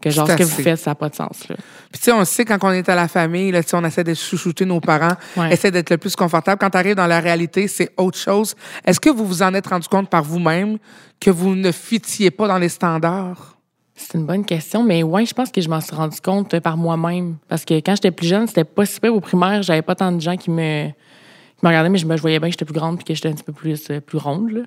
que 0.02 0.10
genre, 0.10 0.28
ce 0.30 0.36
que 0.36 0.44
vous 0.44 0.62
faites, 0.62 0.78
ça 0.80 0.92
n'a 0.92 0.96
pas 0.96 1.10
de 1.10 1.16
sens, 1.16 1.48
là. 1.50 1.56
Puis, 1.92 2.00
tu 2.00 2.06
sais, 2.06 2.12
on 2.12 2.24
sait 2.26 2.46
quand 2.46 2.58
on 2.62 2.72
est 2.72 2.88
à 2.88 2.96
la 2.96 3.08
famille, 3.08 3.52
là, 3.52 3.62
on 3.74 3.84
essaie 3.84 4.04
de 4.04 4.14
chouchouter 4.14 4.66
nos 4.66 4.80
parents, 4.80 5.16
Ouais. 5.36 5.52
essaie 5.54 5.72
d'être 5.72 5.90
le 5.90 5.98
plus 5.98 6.16
confortable. 6.16 6.60
Quand 6.60 6.70
tu 6.70 6.78
arrives 6.78 6.96
dans 6.96 7.08
la 7.08 7.20
réalité, 7.20 7.68
c'est 7.68 7.92
autre 7.98 8.18
chose. 8.18 8.56
Est-ce 8.86 9.00
que 9.00 9.10
vous 9.10 9.26
vous 9.26 9.42
en 9.42 9.54
êtes 9.54 9.68
rendu 9.68 9.88
compte 9.88 10.10
par 10.10 10.24
vous-même 10.24 10.78
que 11.20 11.32
vous 11.32 11.56
ne 11.56 11.72
fitiez 11.72 12.30
pas 12.30 12.48
dans 12.48 12.58
les 12.60 12.70
standards? 12.70 13.58
C'est 13.96 14.16
une 14.16 14.26
bonne 14.28 14.46
question, 14.46 14.84
mais 14.84 15.02
ouais, 15.02 15.26
je 15.26 15.34
pense 15.34 15.50
que 15.52 15.60
je 15.60 15.68
m'en 15.70 15.82
suis 15.82 15.96
rendu 15.96 16.22
compte 16.22 16.54
euh, 16.54 16.60
par 16.62 16.78
moi-même. 16.78 17.38
Parce 17.48 17.66
que 17.66 17.74
quand 17.76 17.96
j'étais 17.96 18.12
plus 18.12 18.28
jeune, 18.28 18.46
c'était 18.46 18.64
pas 18.64 18.86
si 18.86 19.00
au 19.08 19.20
primaire, 19.20 19.64
j'avais 19.64 19.82
pas 19.82 19.96
tant 19.96 20.12
de 20.12 20.22
gens 20.22 20.38
qui 20.38 20.52
me, 20.52 20.90
qui 20.90 21.64
me 21.64 21.68
regardaient, 21.70 21.90
mais 21.90 21.98
je 21.98 22.06
me 22.06 22.16
je 22.16 22.22
voyais 22.22 22.38
bien 22.40 22.50
que 22.50 22.54
j'étais 22.54 22.66
plus 22.66 22.76
grande 22.76 22.98
puis 22.98 23.06
que 23.06 23.16
j'étais 23.16 23.30
un 23.30 23.34
petit 23.34 23.44
peu 23.44 23.54
plus, 23.54 23.90
euh, 23.90 24.00
plus 24.00 24.20
ronde, 24.20 24.52
là. 24.52 24.62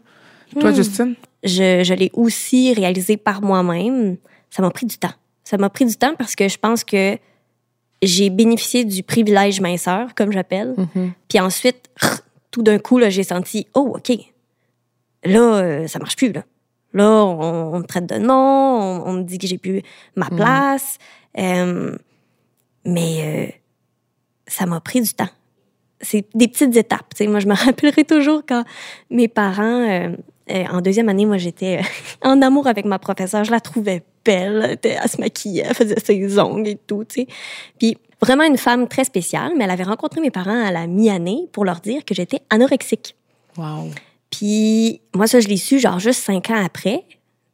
Toi, 0.58 0.72
Justine? 0.72 1.14
je, 1.44 1.84
je 1.84 1.94
l'ai 1.94 2.10
aussi 2.14 2.74
réalisé 2.74 3.16
par 3.16 3.40
moi-même. 3.40 4.16
Ça 4.50 4.62
m'a 4.62 4.70
pris 4.70 4.84
du 4.86 4.98
temps. 4.98 5.12
Ça 5.44 5.56
m'a 5.56 5.70
pris 5.70 5.84
du 5.84 5.96
temps 5.96 6.14
parce 6.16 6.36
que 6.36 6.48
je 6.48 6.58
pense 6.58 6.84
que 6.84 7.18
j'ai 8.02 8.30
bénéficié 8.30 8.84
du 8.84 9.02
privilège 9.02 9.60
minceur, 9.60 10.14
comme 10.14 10.32
j'appelle. 10.32 10.74
Puis 11.28 11.40
ensuite, 11.40 11.90
tout 12.50 12.62
d'un 12.62 12.78
coup, 12.78 12.98
là, 12.98 13.10
j'ai 13.10 13.24
senti, 13.24 13.66
oh, 13.74 13.94
OK, 13.96 14.12
là, 15.24 15.40
euh, 15.40 15.86
ça 15.86 15.98
marche 15.98 16.16
plus, 16.16 16.32
là. 16.32 16.44
Là, 16.92 17.24
on, 17.24 17.74
on 17.74 17.78
me 17.78 17.84
traite 17.84 18.06
de 18.06 18.16
non, 18.16 18.34
on, 18.34 19.06
on 19.06 19.12
me 19.12 19.22
dit 19.22 19.38
que 19.38 19.46
j'ai 19.46 19.58
plus 19.58 19.82
ma 20.16 20.28
place. 20.28 20.98
Euh, 21.38 21.96
mais 22.84 23.20
euh, 23.22 23.52
ça 24.46 24.66
m'a 24.66 24.80
pris 24.80 25.00
du 25.00 25.12
temps. 25.12 25.28
C'est 26.00 26.26
des 26.34 26.48
petites 26.48 26.76
étapes. 26.76 27.14
Moi, 27.20 27.40
je 27.40 27.46
me 27.46 27.54
rappellerai 27.64 28.04
toujours 28.04 28.42
quand 28.46 28.64
mes 29.10 29.28
parents, 29.28 29.88
euh, 29.88 30.16
en 30.48 30.80
deuxième 30.80 31.08
année, 31.08 31.26
moi, 31.26 31.36
j'étais 31.36 31.80
en 32.22 32.42
amour 32.42 32.66
avec 32.66 32.84
ma 32.84 32.98
professeure. 32.98 33.44
Je 33.44 33.50
la 33.50 33.60
trouvais 33.60 34.02
belle. 34.24 34.78
Elle, 34.82 35.08
se 35.08 35.20
maquillait, 35.20 35.64
elle 35.68 35.74
faisait 35.74 36.00
ses 36.00 36.38
ongles 36.38 36.68
et 36.68 36.78
tout, 36.86 37.04
tu 37.04 37.22
sais. 37.22 37.26
Puis 37.78 37.96
vraiment 38.22 38.44
une 38.44 38.58
femme 38.58 38.86
très 38.88 39.04
spéciale, 39.04 39.52
mais 39.56 39.64
elle 39.64 39.70
avait 39.70 39.84
rencontré 39.84 40.20
mes 40.20 40.30
parents 40.30 40.64
à 40.66 40.70
la 40.70 40.86
mi-année 40.86 41.48
pour 41.52 41.64
leur 41.64 41.80
dire 41.80 42.04
que 42.04 42.14
j'étais 42.14 42.40
anorexique. 42.50 43.14
Wow. 43.56 43.90
Puis 44.30 45.00
moi, 45.14 45.26
ça, 45.26 45.40
je 45.40 45.48
l'ai 45.48 45.56
su 45.56 45.78
genre 45.78 45.98
juste 45.98 46.22
cinq 46.22 46.50
ans 46.50 46.64
après, 46.64 47.04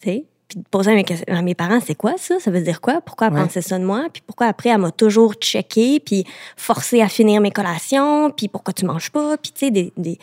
tu 0.00 0.08
sais. 0.10 0.24
Puis 0.48 0.60
de 0.60 0.64
poser 0.70 0.92
à 0.92 0.94
mes, 0.94 1.02
ques- 1.02 1.24
à 1.28 1.42
mes 1.42 1.56
parents, 1.56 1.80
c'est 1.84 1.96
quoi 1.96 2.14
ça? 2.18 2.38
Ça 2.38 2.52
veut 2.52 2.60
dire 2.60 2.80
quoi? 2.80 3.00
Pourquoi 3.00 3.26
elle 3.26 3.32
Ouais. 3.32 3.42
pensait 3.42 3.62
ça 3.62 3.78
de 3.80 3.84
moi? 3.84 4.06
Puis 4.12 4.22
pourquoi 4.24 4.46
après, 4.46 4.68
elle 4.68 4.78
m'a 4.78 4.92
toujours 4.92 5.34
checké, 5.34 5.98
puis 5.98 6.24
forcé 6.56 7.00
à 7.00 7.08
finir 7.08 7.40
mes 7.40 7.50
collations, 7.50 8.30
puis 8.30 8.46
pourquoi 8.46 8.72
tu 8.72 8.84
manges 8.84 9.10
pas? 9.10 9.36
Puis 9.38 9.50
tu 9.52 9.58
sais, 9.66 9.70
des, 9.72 9.92
des, 9.96 10.18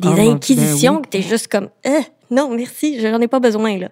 des 0.00 0.08
Ah, 0.08 0.14
ben 0.16 0.30
inquisitions 0.32 0.96
oui. 0.96 1.02
que 1.02 1.08
t'es 1.10 1.22
juste 1.22 1.46
comme, 1.46 1.68
Euh, 1.86 2.00
non, 2.32 2.48
merci, 2.54 2.98
j'en 3.00 3.20
ai 3.20 3.28
pas 3.28 3.40
besoin, 3.40 3.78
là. 3.78 3.88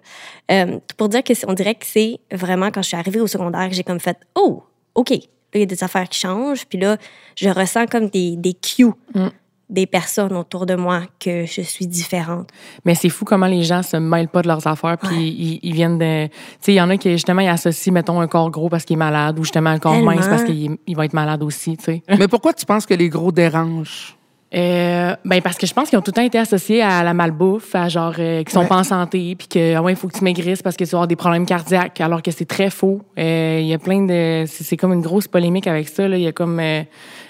Euh, 0.51 0.79
pour 0.97 1.07
dire 1.09 1.23
que 1.23 1.33
on 1.47 1.53
dirait 1.53 1.75
que 1.75 1.85
c'est 1.85 2.19
vraiment 2.31 2.67
quand 2.71 2.81
je 2.81 2.87
suis 2.89 2.97
arrivée 2.97 3.21
au 3.21 3.27
secondaire 3.27 3.69
que 3.69 3.75
j'ai 3.75 3.83
comme 3.83 3.99
fait, 3.99 4.17
oh, 4.35 4.63
OK, 4.95 5.09
là, 5.11 5.17
il 5.53 5.59
y 5.61 5.63
a 5.63 5.65
des 5.65 5.83
affaires 5.83 6.09
qui 6.09 6.19
changent, 6.19 6.65
puis 6.65 6.77
là, 6.79 6.97
je 7.35 7.49
ressens 7.49 7.85
comme 7.87 8.09
des, 8.09 8.35
des 8.35 8.53
cues 8.53 8.91
Mm. 9.13 9.27
des 9.69 9.85
personnes 9.85 10.35
autour 10.35 10.65
de 10.65 10.75
moi 10.75 11.03
que 11.17 11.45
je 11.45 11.61
suis 11.61 11.87
différente. 11.87 12.49
Mais 12.83 12.93
c'est 12.93 13.07
fou 13.07 13.23
comment 13.23 13.45
les 13.47 13.63
gens 13.63 13.83
se 13.83 13.95
mêlent 13.95 14.27
pas 14.27 14.41
de 14.41 14.47
leurs 14.49 14.67
affaires, 14.67 14.97
puis 14.97 15.15
Ouais. 15.15 15.23
ils, 15.23 15.59
ils 15.63 15.73
viennent 15.73 15.97
de. 15.97 16.27
Tu 16.27 16.33
sais, 16.59 16.71
il 16.73 16.75
y 16.75 16.81
en 16.81 16.89
a 16.89 16.97
qui, 16.97 17.09
justement, 17.11 17.39
ils 17.41 17.47
associent, 17.47 17.93
mettons, 17.93 18.19
un 18.19 18.27
corps 18.27 18.51
gros 18.51 18.67
parce 18.67 18.83
qu'il 18.83 18.95
est 18.95 18.97
malade, 18.97 19.39
ou 19.39 19.43
justement 19.43 19.69
un 19.69 19.79
corps 19.79 19.93
Tellement. 19.93 20.11
mince 20.15 20.27
parce 20.27 20.43
qu'il 20.43 20.77
il 20.87 20.95
va 20.97 21.05
être 21.05 21.13
malade 21.13 21.41
aussi, 21.43 21.77
tu 21.77 21.85
sais. 21.85 22.03
Mais 22.19 22.27
pourquoi 22.27 22.51
tu 22.53 22.65
penses 22.65 22.85
que 22.85 22.93
les 22.95 23.07
gros 23.07 23.31
dérangent? 23.31 24.17
Euh, 24.53 25.15
ben 25.23 25.41
parce 25.41 25.57
que 25.57 25.65
je 25.65 25.73
pense 25.73 25.89
qu'ils 25.89 25.97
ont 25.97 26.01
tout 26.01 26.11
le 26.11 26.15
temps 26.15 26.21
été 26.23 26.37
associés 26.37 26.81
à 26.81 27.03
la 27.03 27.13
malbouffe, 27.13 27.73
à 27.73 27.87
genre 27.87 28.13
euh, 28.19 28.43
qu'ils 28.43 28.51
sont 28.51 28.59
Ouais. 28.61 28.67
pas 28.67 28.77
en 28.79 28.83
santé, 28.83 29.33
puis 29.37 29.47
que 29.47 29.75
ah 29.75 29.81
ouais, 29.81 29.93
il 29.93 29.95
faut 29.95 30.09
que 30.09 30.17
tu 30.17 30.23
maigrisses 30.25 30.61
parce 30.61 30.75
que 30.75 30.83
tu 30.83 30.89
vas 30.89 30.97
avoir 30.97 31.07
des 31.07 31.15
problèmes 31.15 31.45
cardiaques, 31.45 32.01
alors 32.01 32.21
que 32.21 32.31
c'est 32.31 32.43
très 32.45 32.69
faux. 32.69 33.01
Euh, 33.17 33.59
Il 33.61 33.67
y 33.67 33.73
a 33.73 33.79
plein 33.79 34.01
de, 34.05 34.43
c'est 34.47 34.75
comme 34.75 34.91
une 34.91 35.01
grosse 35.01 35.27
polémique 35.29 35.67
avec 35.67 35.87
ça. 35.87 36.05
Là. 36.07 36.17
Il 36.17 36.23
y 36.23 36.27
a 36.27 36.33
comme 36.33 36.59
euh, 36.59 36.83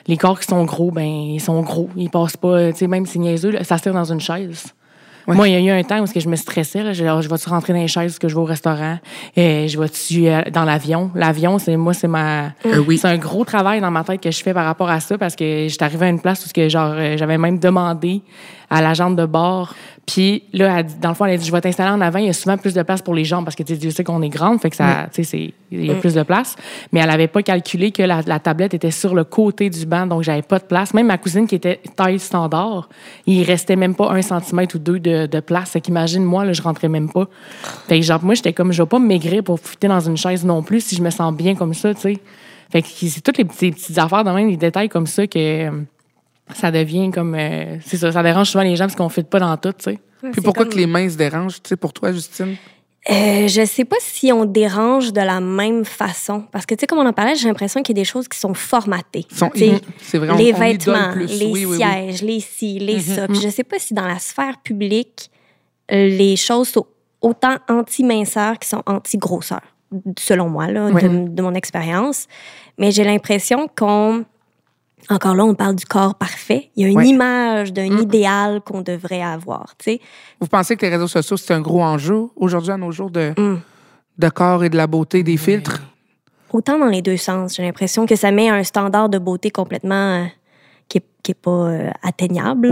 les 0.08 0.18
corps 0.18 0.40
qui 0.40 0.48
sont 0.48 0.63
gros, 0.66 0.90
ben 0.90 1.06
ils 1.06 1.40
sont 1.40 1.62
gros, 1.62 1.90
ils 1.96 2.10
passent 2.10 2.38
pas, 2.38 2.72
tu 2.72 2.80
sais 2.80 2.88
même 2.88 3.06
si 3.06 3.13
c'est 3.13 3.20
niaiseux, 3.20 3.51
là, 3.51 3.63
ça 3.63 3.78
se 3.78 3.84
tire 3.84 3.94
dans 3.94 4.12
une 4.12 4.20
chaise. 4.20 4.74
Ouais. 5.28 5.36
Moi, 5.36 5.50
il 5.50 5.54
y 5.54 5.56
a 5.56 5.60
eu 5.75 5.80
un 5.80 5.84
temps 5.84 6.00
où 6.01 6.06
je 6.08 6.28
me 6.28 6.36
stressais. 6.36 6.84
Là, 6.84 6.94
je, 6.94 7.04
je 7.04 7.30
vais-tu 7.30 7.50
rentrer 7.50 7.74
dans 7.74 7.80
les 7.80 7.88
chaises 7.88 8.18
que 8.18 8.28
je 8.28 8.36
vais 8.36 8.42
au 8.42 8.46
restaurant? 8.46 8.98
Euh, 9.38 9.68
je 9.68 9.80
vais-tu 9.80 10.28
euh, 10.28 10.42
dans 10.51 10.66
l'avion? 10.66 11.12
L'avion, 11.16 11.60
c'est 11.60 11.78
moi, 11.78 11.94
c'est 11.94 12.08
ma. 12.08 12.46
Euh, 12.66 12.84
oui. 12.88 12.98
C'est 12.98 13.08
un 13.08 13.18
gros 13.18 13.46
travail 13.46 13.82
dans 13.82 13.92
ma 13.92 14.04
tête 14.04 14.22
que 14.22 14.32
je 14.32 14.42
fais 14.42 14.54
par 14.54 14.66
rapport 14.66 14.90
à 14.90 15.00
ça 15.00 15.18
parce 15.18 15.36
que 15.36 15.68
j'étais 15.68 15.84
arrivée 15.84 16.08
à 16.08 16.10
une 16.10 16.22
place 16.22 16.44
où 16.46 16.50
ce 16.50 16.54
que, 16.54 16.68
genre, 16.70 16.94
euh, 16.96 17.18
j'avais 17.18 17.38
même 17.38 17.60
demandé 17.60 18.22
à 18.70 18.82
l'agente 18.82 19.16
de 19.16 19.25
bord. 19.25 19.75
Puis 20.08 20.43
là, 20.51 20.79
elle 20.79 20.86
dit- 20.88 20.96
dans 21.00 21.10
le 21.10 21.15
fond, 21.15 21.25
elle 21.25 21.34
a 21.36 21.38
dit, 21.38 21.46
je 21.46 21.51
vais 21.51 21.62
t'installer 21.62 21.91
en 21.91 22.01
avant. 22.01 22.20
Il 22.20 22.25
y 22.25 22.29
a 22.29 22.34
souvent 22.34 22.58
plus 22.58 22.74
de 22.74 22.81
place 22.81 23.01
pour 23.01 23.13
les 23.13 23.24
jambes 23.24 23.46
parce 23.46 23.55
que 23.55 23.63
tu 23.63 23.74
sais, 23.74 23.79
Dieu 23.79 23.91
sait 23.91 24.03
qu'on 24.03 24.22
est 24.22 24.29
grande, 24.29 24.60
fait 24.60 24.70
que 24.70 24.75
ça, 24.75 25.08
tu 25.13 25.24
sais, 25.24 25.53
il 25.72 25.86
y 25.86 25.91
a 25.91 25.96
plus 25.96 26.15
de 26.15 26.24
place. 26.24 26.55
Mais 26.91 27.00
elle 27.00 27.10
avait 27.10 27.27
pas 27.27 27.43
calculé 27.43 27.91
que 27.91 28.01
la, 28.03 28.22
la 28.25 28.39
tablette 28.39 28.74
était 28.74 28.91
sur 28.91 29.13
le 29.15 29.24
côté 29.24 29.70
du 29.70 29.86
banc, 29.86 30.08
donc 30.08 30.24
j'avais 30.24 30.41
pas 30.41 30.60
de 30.60 30.65
place. 30.65 30.93
Même 30.93 31.08
ma 31.08 31.17
cousine 31.17 31.48
qui 31.48 31.55
était 31.55 31.79
taille 31.96 32.20
standard, 32.20 32.89
il 33.27 33.43
restait 33.43 33.75
même 33.75 33.96
pas 33.96 34.12
un 34.12 34.22
centimètre 34.22 34.75
ou 34.75 34.79
deux 34.79 35.00
de, 35.00 35.27
de 35.27 35.39
place. 35.39 35.70
Fait 35.70 35.81
qu'imagine, 35.81 36.24
moi, 36.24 36.43
là, 36.46 36.53
je 36.53 36.62
rentrais 36.62 36.89
même 36.89 37.10
pas. 37.10 37.27
Fait 37.88 38.00
que 38.00 38.05
genre, 38.05 38.24
moi, 38.24 38.34
j'étais 38.34 38.53
comme, 38.53 38.74
je 38.74 38.81
vais 38.81 38.89
pas 38.89 39.00
me 39.00 39.08
maigrir 39.08 39.43
pour 39.43 39.60
fitter 39.60 39.88
dans 39.88 40.00
une 40.01 40.17
chaise 40.17 40.43
non 40.43 40.62
plus 40.63 40.81
si 40.84 40.96
je 40.96 41.01
me 41.03 41.10
sens 41.12 41.34
bien 41.34 41.55
comme 41.55 41.74
ça, 41.74 41.93
tu 41.93 42.01
sais. 42.01 42.17
Fait 42.72 42.81
que 42.81 42.88
c'est 42.89 43.22
toutes 43.22 43.38
les 43.38 43.46
petits- 43.46 43.72
petites 43.72 43.98
affaires, 43.98 44.24
de 44.24 44.31
même, 44.31 44.50
des 44.50 44.58
détails 44.58 44.89
comme 44.89 45.05
ça 45.08 45.27
que 45.27 45.70
ça 46.53 46.71
devient 46.71 47.12
comme. 47.12 47.36
euh, 47.36 47.77
c'est 47.86 47.98
ça, 47.98 48.12
ça 48.12 48.24
dérange 48.24 48.50
souvent 48.50 48.63
les 48.63 48.75
gens 48.75 48.86
parce 48.86 48.95
qu'on 48.95 49.05
ne 49.05 49.10
fit 49.10 49.24
pas 49.24 49.39
dans 49.39 49.55
tout, 49.57 49.74
tu 49.74 49.83
sais. 49.91 50.00
Puis 50.21 50.31
C'est 50.36 50.41
pourquoi 50.41 50.65
comme- 50.65 50.74
que 50.74 50.77
les 50.77 50.86
mains 50.88 51.10
se 51.10 51.17
dérangent, 51.17 51.62
tu 51.62 51.69
sais, 51.69 51.75
pour 51.77 51.93
toi, 51.93 52.12
Justine? 52.12 52.55
Euh, 53.10 53.48
je 53.48 53.65
sais 53.65 53.83
pas 53.86 53.95
si 54.00 54.31
on 54.31 54.45
dérange 54.45 55.12
de 55.12 55.21
la 55.21 55.39
même 55.41 55.83
façon. 55.86 56.43
Parce 56.51 56.67
que, 56.67 56.75
tu 56.75 56.81
sais, 56.81 56.86
comme 56.88 57.00
on 57.00 57.05
en 57.07 57.13
parlait, 57.13 57.33
j'ai 57.36 57.48
l'impression 57.48 57.81
qu'il 57.81 57.98
y 57.98 58.00
a 58.00 58.03
des 58.03 58.07
choses 58.07 58.27
qui 58.27 58.38
sont 58.38 58.53
formatées. 58.53 59.25
C'est 59.31 60.17
vrai, 60.19 60.29
on- 60.29 60.36
les 60.38 60.53
on 60.53 60.60
vêtements, 60.60 61.12
plus. 61.12 61.25
les 61.39 61.45
Oui, 61.48 61.65
oui, 61.65 61.65
oui. 61.65 61.77
sièges, 61.77 62.21
les 62.21 62.39
ci, 62.39 62.77
les 62.77 63.00
ça. 63.00 63.27
Puis 63.27 63.39
je 63.41 63.50
sais 63.50 63.63
pas 63.63 63.79
si 63.79 63.95
dans 63.95 64.05
la 64.07 64.19
sphère 64.19 64.60
publique, 64.63 65.31
euh, 65.91 66.10
les 66.10 66.36
choses 66.36 66.67
sont 66.69 66.86
autant 67.21 67.55
anti-minceur 67.67 68.60
qui 68.60 68.67
sont 68.69 68.83
anti-grosseur, 68.86 69.62
selon 70.19 70.50
moi, 70.50 70.67
là, 70.67 70.86
Ouais. 70.89 71.01
de, 71.01 71.27
de 71.29 71.41
mon 71.41 71.55
expérience. 71.55 72.27
Mais 72.77 72.91
j'ai 72.91 73.03
l'impression 73.03 73.67
qu'on... 73.75 74.25
Encore 75.10 75.36
là, 75.36 75.43
on 75.43 75.55
parle 75.55 75.75
du 75.75 75.86
corps 75.86 76.15
parfait. 76.15 76.70
Il 76.75 76.84
y 76.84 76.86
a 76.86 76.89
une 76.89 76.98
Ouais. 76.98 77.08
image 77.08 77.74
d'un 77.74 77.98
idéal 78.00 78.62
qu'on 78.62 78.81
devrait 78.81 79.22
avoir, 79.22 79.74
tu 79.77 79.91
sais. 79.93 80.01
Vous 80.39 80.48
pensez 80.48 80.75
que 80.77 80.86
les 80.86 80.91
réseaux 80.91 81.08
sociaux, 81.08 81.38
c'est 81.38 81.53
un 81.53 81.62
gros 81.62 81.81
enjeu 81.84 82.27
aujourd'hui, 82.36 82.72
à 82.72 82.77
nos 82.77 82.91
jours, 82.91 83.10
de, 83.12 83.34
Mm. 83.38 83.60
de 84.17 84.29
corps 84.29 84.63
et 84.63 84.70
de 84.70 84.77
la 84.77 84.88
beauté, 84.88 85.24
des 85.24 85.38
filtres? 85.38 85.81
Autant 86.53 86.77
dans 86.77 86.88
les 86.88 87.01
deux 87.01 87.17
sens. 87.17 87.55
J'ai 87.55 87.63
l'impression 87.63 88.05
que 88.05 88.15
ça 88.15 88.31
met 88.31 88.50
un 88.50 88.63
standard 88.63 89.10
de 89.10 89.17
beauté 89.17 89.51
complètement 89.51 90.24
euh, 90.24 90.25
qui 90.88 90.98
est, 91.00 91.05
qui 91.24 91.31
est 91.31 91.36
pas 91.41 91.50
euh, 91.51 91.89
atteignable. 92.03 92.70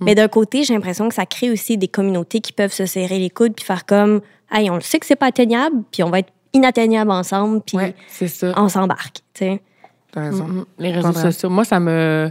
Mais 0.00 0.14
d'un 0.14 0.28
côté, 0.28 0.64
j'ai 0.64 0.74
l'impression 0.74 1.08
que 1.08 1.14
ça 1.14 1.24
crée 1.24 1.50
aussi 1.50 1.78
des 1.78 1.88
communautés 1.88 2.40
qui 2.40 2.52
peuvent 2.52 2.72
se 2.72 2.84
serrer 2.84 3.18
les 3.18 3.30
coudes 3.30 3.54
puis 3.54 3.64
faire 3.64 3.86
comme, 3.86 4.20
hey, 4.52 4.68
on 4.68 4.74
le 4.74 4.80
sait 4.82 4.98
que 4.98 5.06
c'est 5.06 5.16
pas 5.16 5.26
atteignable, 5.26 5.76
puis 5.90 6.02
on 6.02 6.10
va 6.10 6.18
être 6.18 6.32
inatteignable 6.52 7.10
ensemble, 7.10 7.60
puis 7.62 7.76
Ouais. 7.78 7.94
On 8.56 8.68
s'embarque. 8.68 9.18
T'as 10.14 10.20
raison. 10.20 10.46
Mm, 10.46 10.64
Les 10.78 10.92
réseaux 10.92 11.12
sociaux. 11.12 11.50
Moi, 11.50 11.64
ça 11.64 11.80
me, 11.80 12.30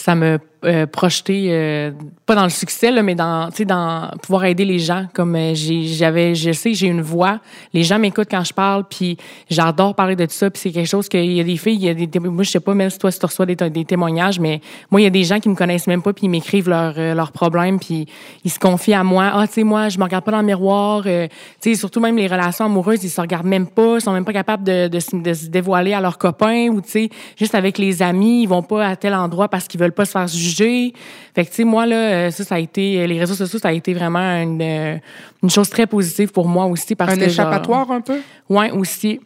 ça 0.00 0.14
me 0.14 0.38
euh, 0.64 0.86
projeté, 0.86 1.46
euh, 1.48 1.90
pas 2.26 2.34
dans 2.34 2.44
le 2.44 2.50
succès, 2.50 2.90
là, 2.90 3.02
mais 3.02 3.14
dans, 3.14 3.48
dans 3.66 4.10
pouvoir 4.22 4.44
aider 4.44 4.66
les 4.66 4.78
gens. 4.78 5.06
Comme 5.14 5.34
euh, 5.34 5.54
j'avais, 5.54 6.34
je 6.34 6.52
sais, 6.52 6.74
j'ai 6.74 6.86
une 6.86 7.00
voix. 7.00 7.40
Les 7.72 7.82
gens 7.82 7.98
m'écoutent 7.98 8.28
quand 8.30 8.44
je 8.44 8.52
parle, 8.52 8.84
puis 8.84 9.16
j'adore 9.48 9.94
parler 9.94 10.16
de 10.16 10.26
ça. 10.28 10.50
Puis 10.50 10.60
c'est 10.60 10.70
quelque 10.70 10.86
chose 10.86 11.08
qu'il 11.08 11.32
y 11.32 11.40
a 11.40 11.44
des 11.44 11.56
filles, 11.56 11.76
il 11.76 11.84
y 11.84 11.88
a 11.88 11.94
des, 11.94 12.18
moi, 12.18 12.44
je 12.44 12.50
sais 12.50 12.60
pas, 12.60 12.74
même 12.74 12.90
si 12.90 12.98
toi, 12.98 13.10
si 13.10 13.18
tu 13.18 13.24
reçois 13.24 13.46
des, 13.46 13.56
des 13.56 13.84
témoignages, 13.86 14.38
mais 14.38 14.60
moi, 14.90 15.00
il 15.00 15.04
y 15.04 15.06
a 15.06 15.10
des 15.10 15.24
gens 15.24 15.40
qui 15.40 15.48
me 15.48 15.54
connaissent 15.54 15.86
même 15.86 16.02
pas, 16.02 16.12
puis 16.12 16.26
ils 16.26 16.30
m'écrivent 16.30 16.68
leurs 16.68 16.94
euh, 16.98 17.14
leurs 17.14 17.32
problèmes, 17.32 17.78
puis 17.78 18.06
ils 18.44 18.50
se 18.50 18.58
confient 18.58 18.94
à 18.94 19.02
moi. 19.02 19.30
Ah, 19.32 19.46
tu 19.46 19.54
sais, 19.54 19.64
moi, 19.64 19.88
je 19.88 19.98
me 19.98 20.04
regarde 20.04 20.24
pas 20.24 20.32
dans 20.32 20.40
le 20.40 20.46
miroir. 20.46 21.04
tu 21.04 21.28
sais, 21.60 21.74
surtout 21.74 22.00
même 22.00 22.16
les 22.16 22.26
relations 22.26 22.66
amoureuses, 22.66 23.02
ils 23.02 23.10
se 23.10 23.20
regardent 23.20 23.46
même 23.46 23.66
pas, 23.66 23.94
ils 23.96 24.02
sont 24.02 24.12
même 24.12 24.26
pas 24.26 24.34
capables 24.34 24.64
de, 24.64 24.88
de, 24.88 25.22
de 25.22 25.34
se 25.34 25.46
dévoiler 25.46 25.94
à 25.94 26.02
leurs 26.02 26.18
copains 26.18 26.68
ou, 26.68 26.82
tu 26.82 26.90
sais, 26.90 27.08
juste 27.36 27.54
avec 27.54 27.78
les 27.78 28.02
amis, 28.02 28.42
ils 28.42 28.46
vont 28.46 28.62
pas 28.62 28.86
à 28.86 28.96
tel 28.96 29.14
endroit 29.14 29.48
parce 29.48 29.66
qu'ils 29.66 29.80
veulent 29.80 29.89
pas 29.90 30.04
se 30.04 30.12
faire 30.12 30.26
juger. 30.26 30.92
Fait 31.34 31.44
que, 31.44 31.50
tu 31.50 31.56
sais, 31.56 31.64
moi, 31.64 31.86
là, 31.86 31.96
euh, 31.96 32.30
ça, 32.30 32.44
ça 32.44 32.54
a 32.56 32.58
été, 32.58 33.06
les 33.06 33.18
réseaux 33.18 33.34
sociaux, 33.34 33.58
ça 33.58 33.68
a 33.68 33.72
été 33.72 33.92
vraiment 33.94 34.18
une, 34.42 34.60
euh, 34.62 34.96
une 35.42 35.50
chose 35.50 35.68
très 35.70 35.86
positive 35.86 36.32
pour 36.32 36.46
moi 36.48 36.66
aussi 36.66 36.94
parce 36.94 37.12
Un 37.12 37.16
que. 37.16 37.28
genre- 37.28 37.46
échappatoire, 37.48 37.90
un 37.90 38.00
peu? 38.00 38.18
Ouais, 38.48 38.70
aussi. 38.70 39.20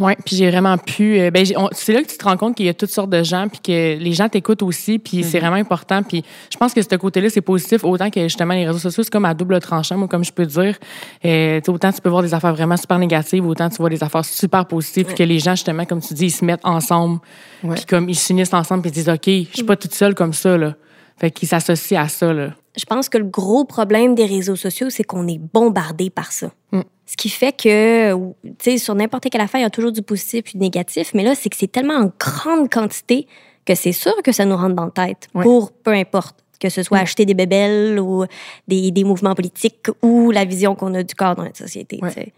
Ouais, 0.00 0.16
puis 0.24 0.36
j'ai 0.36 0.50
vraiment 0.50 0.78
pu. 0.78 1.20
euh, 1.20 1.30
ben, 1.30 1.44
c'est 1.72 1.92
là 1.92 2.02
que 2.02 2.08
tu 2.08 2.16
te 2.16 2.24
rends 2.24 2.38
compte 2.38 2.56
qu'il 2.56 2.64
y 2.64 2.68
a 2.70 2.74
toutes 2.74 2.90
sortes 2.90 3.10
de 3.10 3.22
gens, 3.22 3.46
puis 3.48 3.60
que 3.60 3.98
les 4.02 4.12
gens 4.14 4.26
t'écoutent 4.26 4.62
aussi, 4.62 4.98
puis 4.98 5.22
c'est 5.22 5.38
vraiment 5.38 5.56
important. 5.56 6.02
Puis 6.02 6.24
je 6.50 6.56
pense 6.56 6.72
que 6.72 6.80
ce 6.80 6.96
côté-là, 6.96 7.28
c'est 7.28 7.42
positif, 7.42 7.84
autant 7.84 8.08
que 8.08 8.22
justement 8.22 8.54
les 8.54 8.66
réseaux 8.66 8.78
sociaux, 8.78 9.02
c'est 9.02 9.12
comme 9.12 9.26
à 9.26 9.34
double 9.34 9.60
tranchant, 9.60 9.98
moi, 9.98 10.08
comme 10.08 10.24
je 10.24 10.32
peux 10.32 10.46
dire. 10.46 10.78
Euh, 11.26 11.60
autant 11.68 11.92
tu 11.92 12.00
peux 12.00 12.08
voir 12.08 12.22
des 12.22 12.32
affaires 12.32 12.54
vraiment 12.54 12.78
super 12.78 12.98
négatives, 12.98 13.46
autant 13.46 13.68
tu 13.68 13.76
vois 13.76 13.90
des 13.90 14.02
affaires 14.02 14.24
super 14.24 14.64
positives, 14.64 15.04
puis 15.04 15.14
que 15.14 15.22
les 15.24 15.38
gens, 15.38 15.52
justement, 15.54 15.84
comme 15.84 16.00
tu 16.00 16.14
dis, 16.14 16.26
ils 16.26 16.30
se 16.30 16.42
mettent 16.44 16.64
ensemble, 16.64 17.20
Ouais. 17.62 17.74
puis 17.76 17.84
comme 17.84 18.08
ils 18.08 18.16
s'unissent 18.16 18.54
ensemble, 18.54 18.80
puis 18.82 18.90
ils 18.90 18.94
disent, 18.94 19.08
OK, 19.10 19.26
je 19.26 19.48
suis 19.52 19.62
pas 19.64 19.76
toute 19.76 19.94
seule 19.94 20.14
comme 20.14 20.32
ça, 20.32 20.56
là. 20.56 20.74
Fait 21.18 21.30
qu'ils 21.30 21.48
s'associent 21.48 22.00
à 22.00 22.08
ça, 22.08 22.32
là. 22.32 22.54
Je 22.78 22.84
pense 22.86 23.10
que 23.10 23.18
le 23.18 23.24
gros 23.24 23.66
problème 23.66 24.14
des 24.14 24.24
réseaux 24.24 24.56
sociaux, 24.56 24.88
c'est 24.88 25.04
qu'on 25.04 25.28
est 25.28 25.38
bombardé 25.38 26.08
par 26.08 26.32
ça. 26.32 26.50
Mm. 26.72 26.80
Ce 27.12 27.16
qui 27.18 27.28
fait 27.28 27.52
que, 27.52 28.14
tu 28.14 28.52
sais, 28.58 28.78
sur 28.78 28.94
n'importe 28.94 29.24
quelle 29.30 29.42
affaire, 29.42 29.60
il 29.60 29.64
y 29.64 29.66
a 29.66 29.70
toujours 29.70 29.92
du 29.92 30.00
positif 30.00 30.44
et 30.48 30.52
du 30.52 30.56
négatif, 30.58 31.10
mais 31.12 31.22
là, 31.22 31.34
c'est 31.34 31.50
que 31.50 31.56
c'est 31.58 31.70
tellement 31.70 31.96
en 31.96 32.10
grande 32.18 32.70
quantité 32.72 33.26
que 33.66 33.74
c'est 33.74 33.92
sûr 33.92 34.14
que 34.24 34.32
ça 34.32 34.46
nous 34.46 34.56
rentre 34.56 34.74
dans 34.74 34.86
la 34.86 34.90
tête 35.08 35.28
Ouais. 35.34 35.42
pour 35.44 35.72
peu 35.72 35.90
importe, 35.90 36.36
que 36.58 36.70
ce 36.70 36.82
soit 36.82 36.98
acheter 36.98 37.26
des 37.26 37.34
bébelles 37.34 38.00
ou 38.00 38.24
des, 38.66 38.90
des 38.90 39.04
mouvements 39.04 39.34
politiques 39.34 39.88
ou 40.00 40.30
la 40.30 40.46
vision 40.46 40.74
qu'on 40.74 40.94
a 40.94 41.02
du 41.02 41.14
corps 41.14 41.34
dans 41.34 41.42
notre 41.44 41.58
société. 41.58 41.98
Ouais. 42.00 42.32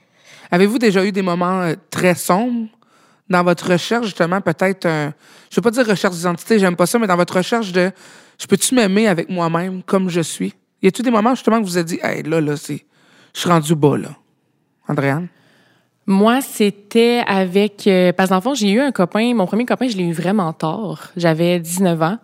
Avez-vous 0.50 0.78
déjà 0.80 1.04
eu 1.04 1.12
des 1.12 1.22
moments 1.22 1.60
euh, 1.60 1.74
très 1.90 2.16
sombres 2.16 2.66
dans 3.30 3.44
votre 3.44 3.70
recherche, 3.70 4.06
justement, 4.06 4.40
peut-être, 4.40 4.86
un- 4.86 5.14
je 5.50 5.56
veux 5.56 5.62
pas 5.62 5.70
dire 5.70 5.86
recherche 5.86 6.16
d'identité, 6.16 6.58
j'aime 6.58 6.74
pas 6.74 6.86
ça, 6.86 6.98
mais 6.98 7.06
dans 7.06 7.16
votre 7.16 7.36
recherche 7.36 7.70
de 7.70 7.92
je 8.40 8.46
peux-tu 8.48 8.74
m'aimer 8.74 9.06
avec 9.06 9.30
moi-même 9.30 9.84
comme 9.84 10.08
je 10.10 10.20
suis? 10.20 10.52
Y 10.82 10.88
a-tu 10.88 11.02
des 11.02 11.12
moments, 11.12 11.36
justement, 11.36 11.60
que 11.60 11.64
vous 11.64 11.78
êtes 11.78 11.86
dit, 11.86 12.00
hey, 12.02 12.24
là, 12.24 12.40
là, 12.40 12.56
c'est, 12.56 12.84
je 13.34 13.40
suis 13.40 13.48
rendu 13.48 13.74
bas, 13.76 13.96
là? 13.96 14.08
Andréane? 14.88 15.28
Moi, 16.06 16.40
c'était 16.42 17.22
avec... 17.26 17.86
euh, 17.86 18.12
parce 18.12 18.28
que 18.28 18.34
dans 18.34 18.38
le 18.38 18.42
fond, 18.42 18.54
j'ai 18.54 18.70
eu 18.70 18.80
un 18.80 18.92
copain, 18.92 19.34
mon 19.34 19.46
premier 19.46 19.64
copain, 19.64 19.88
je 19.88 19.96
l'ai 19.96 20.04
eu 20.04 20.12
vraiment 20.12 20.52
tard. 20.52 21.10
J'avais 21.16 21.58
19 21.60 22.02
ans. 22.02 22.18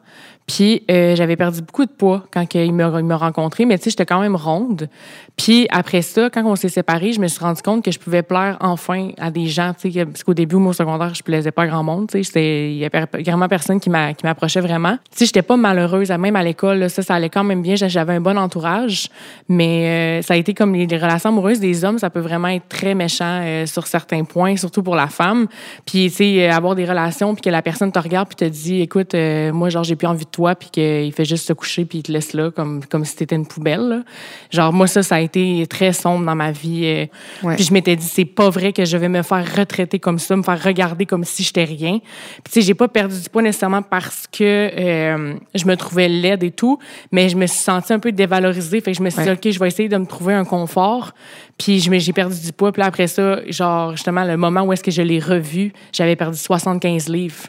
Puis 0.50 0.82
euh, 0.90 1.14
j'avais 1.14 1.36
perdu 1.36 1.62
beaucoup 1.62 1.84
de 1.84 1.90
poids 1.90 2.24
quand 2.32 2.44
que 2.44 2.58
il 2.58 2.72
m'a 2.72 3.16
rencontré, 3.16 3.66
mais 3.66 3.78
tu 3.78 3.84
sais, 3.84 3.90
j'étais 3.90 4.06
quand 4.06 4.20
même 4.20 4.34
ronde. 4.34 4.88
Puis 5.36 5.68
après 5.70 6.02
ça, 6.02 6.28
quand 6.28 6.44
on 6.44 6.56
s'est 6.56 6.68
séparés, 6.68 7.12
je 7.12 7.20
me 7.20 7.28
suis 7.28 7.38
rendu 7.38 7.62
compte 7.62 7.84
que 7.84 7.92
je 7.92 8.00
pouvais 8.00 8.22
plaire 8.22 8.56
enfin 8.60 9.10
à 9.18 9.30
des 9.30 9.46
gens, 9.46 9.72
tu 9.80 9.92
sais, 9.92 10.04
parce 10.04 10.24
qu'au 10.24 10.34
début, 10.34 10.56
moi, 10.56 10.70
au 10.70 10.72
secondaire, 10.72 11.14
je 11.14 11.22
plaisais 11.22 11.52
pas 11.52 11.62
à 11.62 11.66
grand 11.68 11.84
monde, 11.84 12.08
tu 12.10 12.24
sais, 12.24 12.72
il 12.72 12.78
y 12.78 12.84
avait 12.84 13.06
vraiment 13.22 13.46
personne 13.46 13.78
qui 13.78 13.90
m'a- 13.90 14.12
qui 14.12 14.26
m'approchait 14.26 14.60
vraiment. 14.60 14.96
Tu 15.12 15.18
sais, 15.18 15.26
j'étais 15.26 15.42
pas 15.42 15.56
malheureuse, 15.56 16.10
même 16.10 16.34
à 16.34 16.42
l'école, 16.42 16.90
ça, 16.90 17.02
ça 17.02 17.14
allait 17.14 17.30
quand 17.30 17.44
même 17.44 17.62
bien, 17.62 17.76
j'avais 17.76 18.14
un 18.14 18.20
bon 18.20 18.36
entourage, 18.36 19.08
mais 19.48 20.18
euh, 20.20 20.22
ça 20.22 20.34
a 20.34 20.36
été 20.36 20.52
comme 20.52 20.74
les, 20.74 20.86
relations 20.96 21.28
amoureuses 21.28 21.60
des 21.60 21.84
hommes, 21.84 21.98
ça 21.98 22.10
peut 22.10 22.20
vraiment 22.20 22.48
être 22.48 22.68
très 22.68 22.96
méchant 22.96 23.40
euh, 23.42 23.66
sur 23.66 23.86
certains 23.86 24.24
points, 24.24 24.56
surtout 24.56 24.82
pour 24.82 24.96
la 24.96 25.06
femme. 25.06 25.46
Puis, 25.86 26.10
tu 26.10 26.16
sais, 26.16 26.48
avoir 26.48 26.74
des 26.74 26.84
relations, 26.84 27.34
puis 27.34 27.42
que 27.42 27.50
la 27.50 27.62
personne 27.62 27.92
te 27.92 28.00
regarde, 28.00 28.26
puis 28.26 28.36
te 28.36 28.44
dit, 28.44 28.80
écoute, 28.80 29.14
moi, 29.52 29.68
genre, 29.68 29.84
j'ai 29.84 29.96
plus 29.96 30.08
envie 30.08 30.24
de 30.24 30.30
toi, 30.30 30.39
puis 30.54 30.68
qu'il 30.70 31.12
fait 31.12 31.24
juste 31.24 31.46
se 31.46 31.52
coucher, 31.52 31.84
puis 31.84 31.98
il 31.98 32.02
te 32.02 32.10
laisse 32.12 32.32
là, 32.32 32.50
comme, 32.50 32.84
comme 32.84 33.04
si 33.04 33.16
t'étais 33.16 33.36
une 33.36 33.46
poubelle. 33.46 33.80
là. 33.88 34.02
Genre, 34.50 34.72
moi, 34.72 34.86
ça, 34.86 35.02
ça 35.02 35.16
a 35.16 35.20
été 35.20 35.66
très 35.68 35.92
sombre 35.92 36.24
dans 36.26 36.34
ma 36.34 36.50
vie. 36.52 36.82
euh. 36.84 37.06
Ouais. 37.46 37.56
Puis 37.56 37.64
je 37.64 37.72
m'étais 37.72 37.96
dit, 37.96 38.04
c'est 38.06 38.24
pas 38.24 38.50
vrai 38.50 38.72
que 38.72 38.84
je 38.84 38.96
vais 38.96 39.08
me 39.08 39.22
faire 39.22 39.44
retraiter 39.56 39.98
comme 39.98 40.18
ça, 40.18 40.34
me 40.36 40.42
faire 40.42 40.62
regarder 40.62 41.06
comme 41.06 41.24
si 41.24 41.42
j'étais 41.42 41.64
rien. 41.64 41.98
Puis, 42.00 42.42
tu 42.44 42.50
sais, 42.52 42.62
j'ai 42.62 42.74
pas 42.74 42.88
perdu 42.88 43.20
du 43.20 43.28
poids 43.28 43.42
nécessairement 43.42 43.82
parce 43.82 44.26
que 44.26 44.42
euh, 44.42 45.34
je 45.54 45.64
me 45.66 45.76
trouvais 45.76 46.08
laide 46.08 46.42
et 46.42 46.50
tout, 46.50 46.78
mais 47.12 47.28
je 47.28 47.36
me 47.36 47.46
suis 47.46 47.60
sentie 47.60 47.92
un 47.92 47.98
peu 47.98 48.12
dévalorisée. 48.12 48.80
Fait 48.80 48.92
que 48.92 48.98
je 48.98 49.02
me 49.02 49.10
suis 49.10 49.20
Ouais. 49.20 49.36
dit, 49.36 49.48
OK, 49.48 49.52
je 49.52 49.58
vais 49.58 49.68
essayer 49.68 49.88
de 49.88 49.96
me 49.96 50.06
trouver 50.06 50.34
un 50.34 50.44
confort. 50.44 51.12
Puis 51.58 51.78
j'ai 51.80 52.12
perdu 52.12 52.40
du 52.40 52.52
poids. 52.52 52.72
Puis 52.72 52.82
après 52.82 53.06
ça, 53.06 53.40
genre, 53.48 53.92
justement, 53.92 54.24
le 54.24 54.36
moment 54.36 54.62
où 54.62 54.72
est-ce 54.72 54.82
que 54.82 54.90
je 54.90 55.02
l'ai 55.02 55.18
revu, 55.18 55.72
j'avais 55.92 56.16
perdu 56.16 56.38
75 56.38 57.08
livres. 57.08 57.44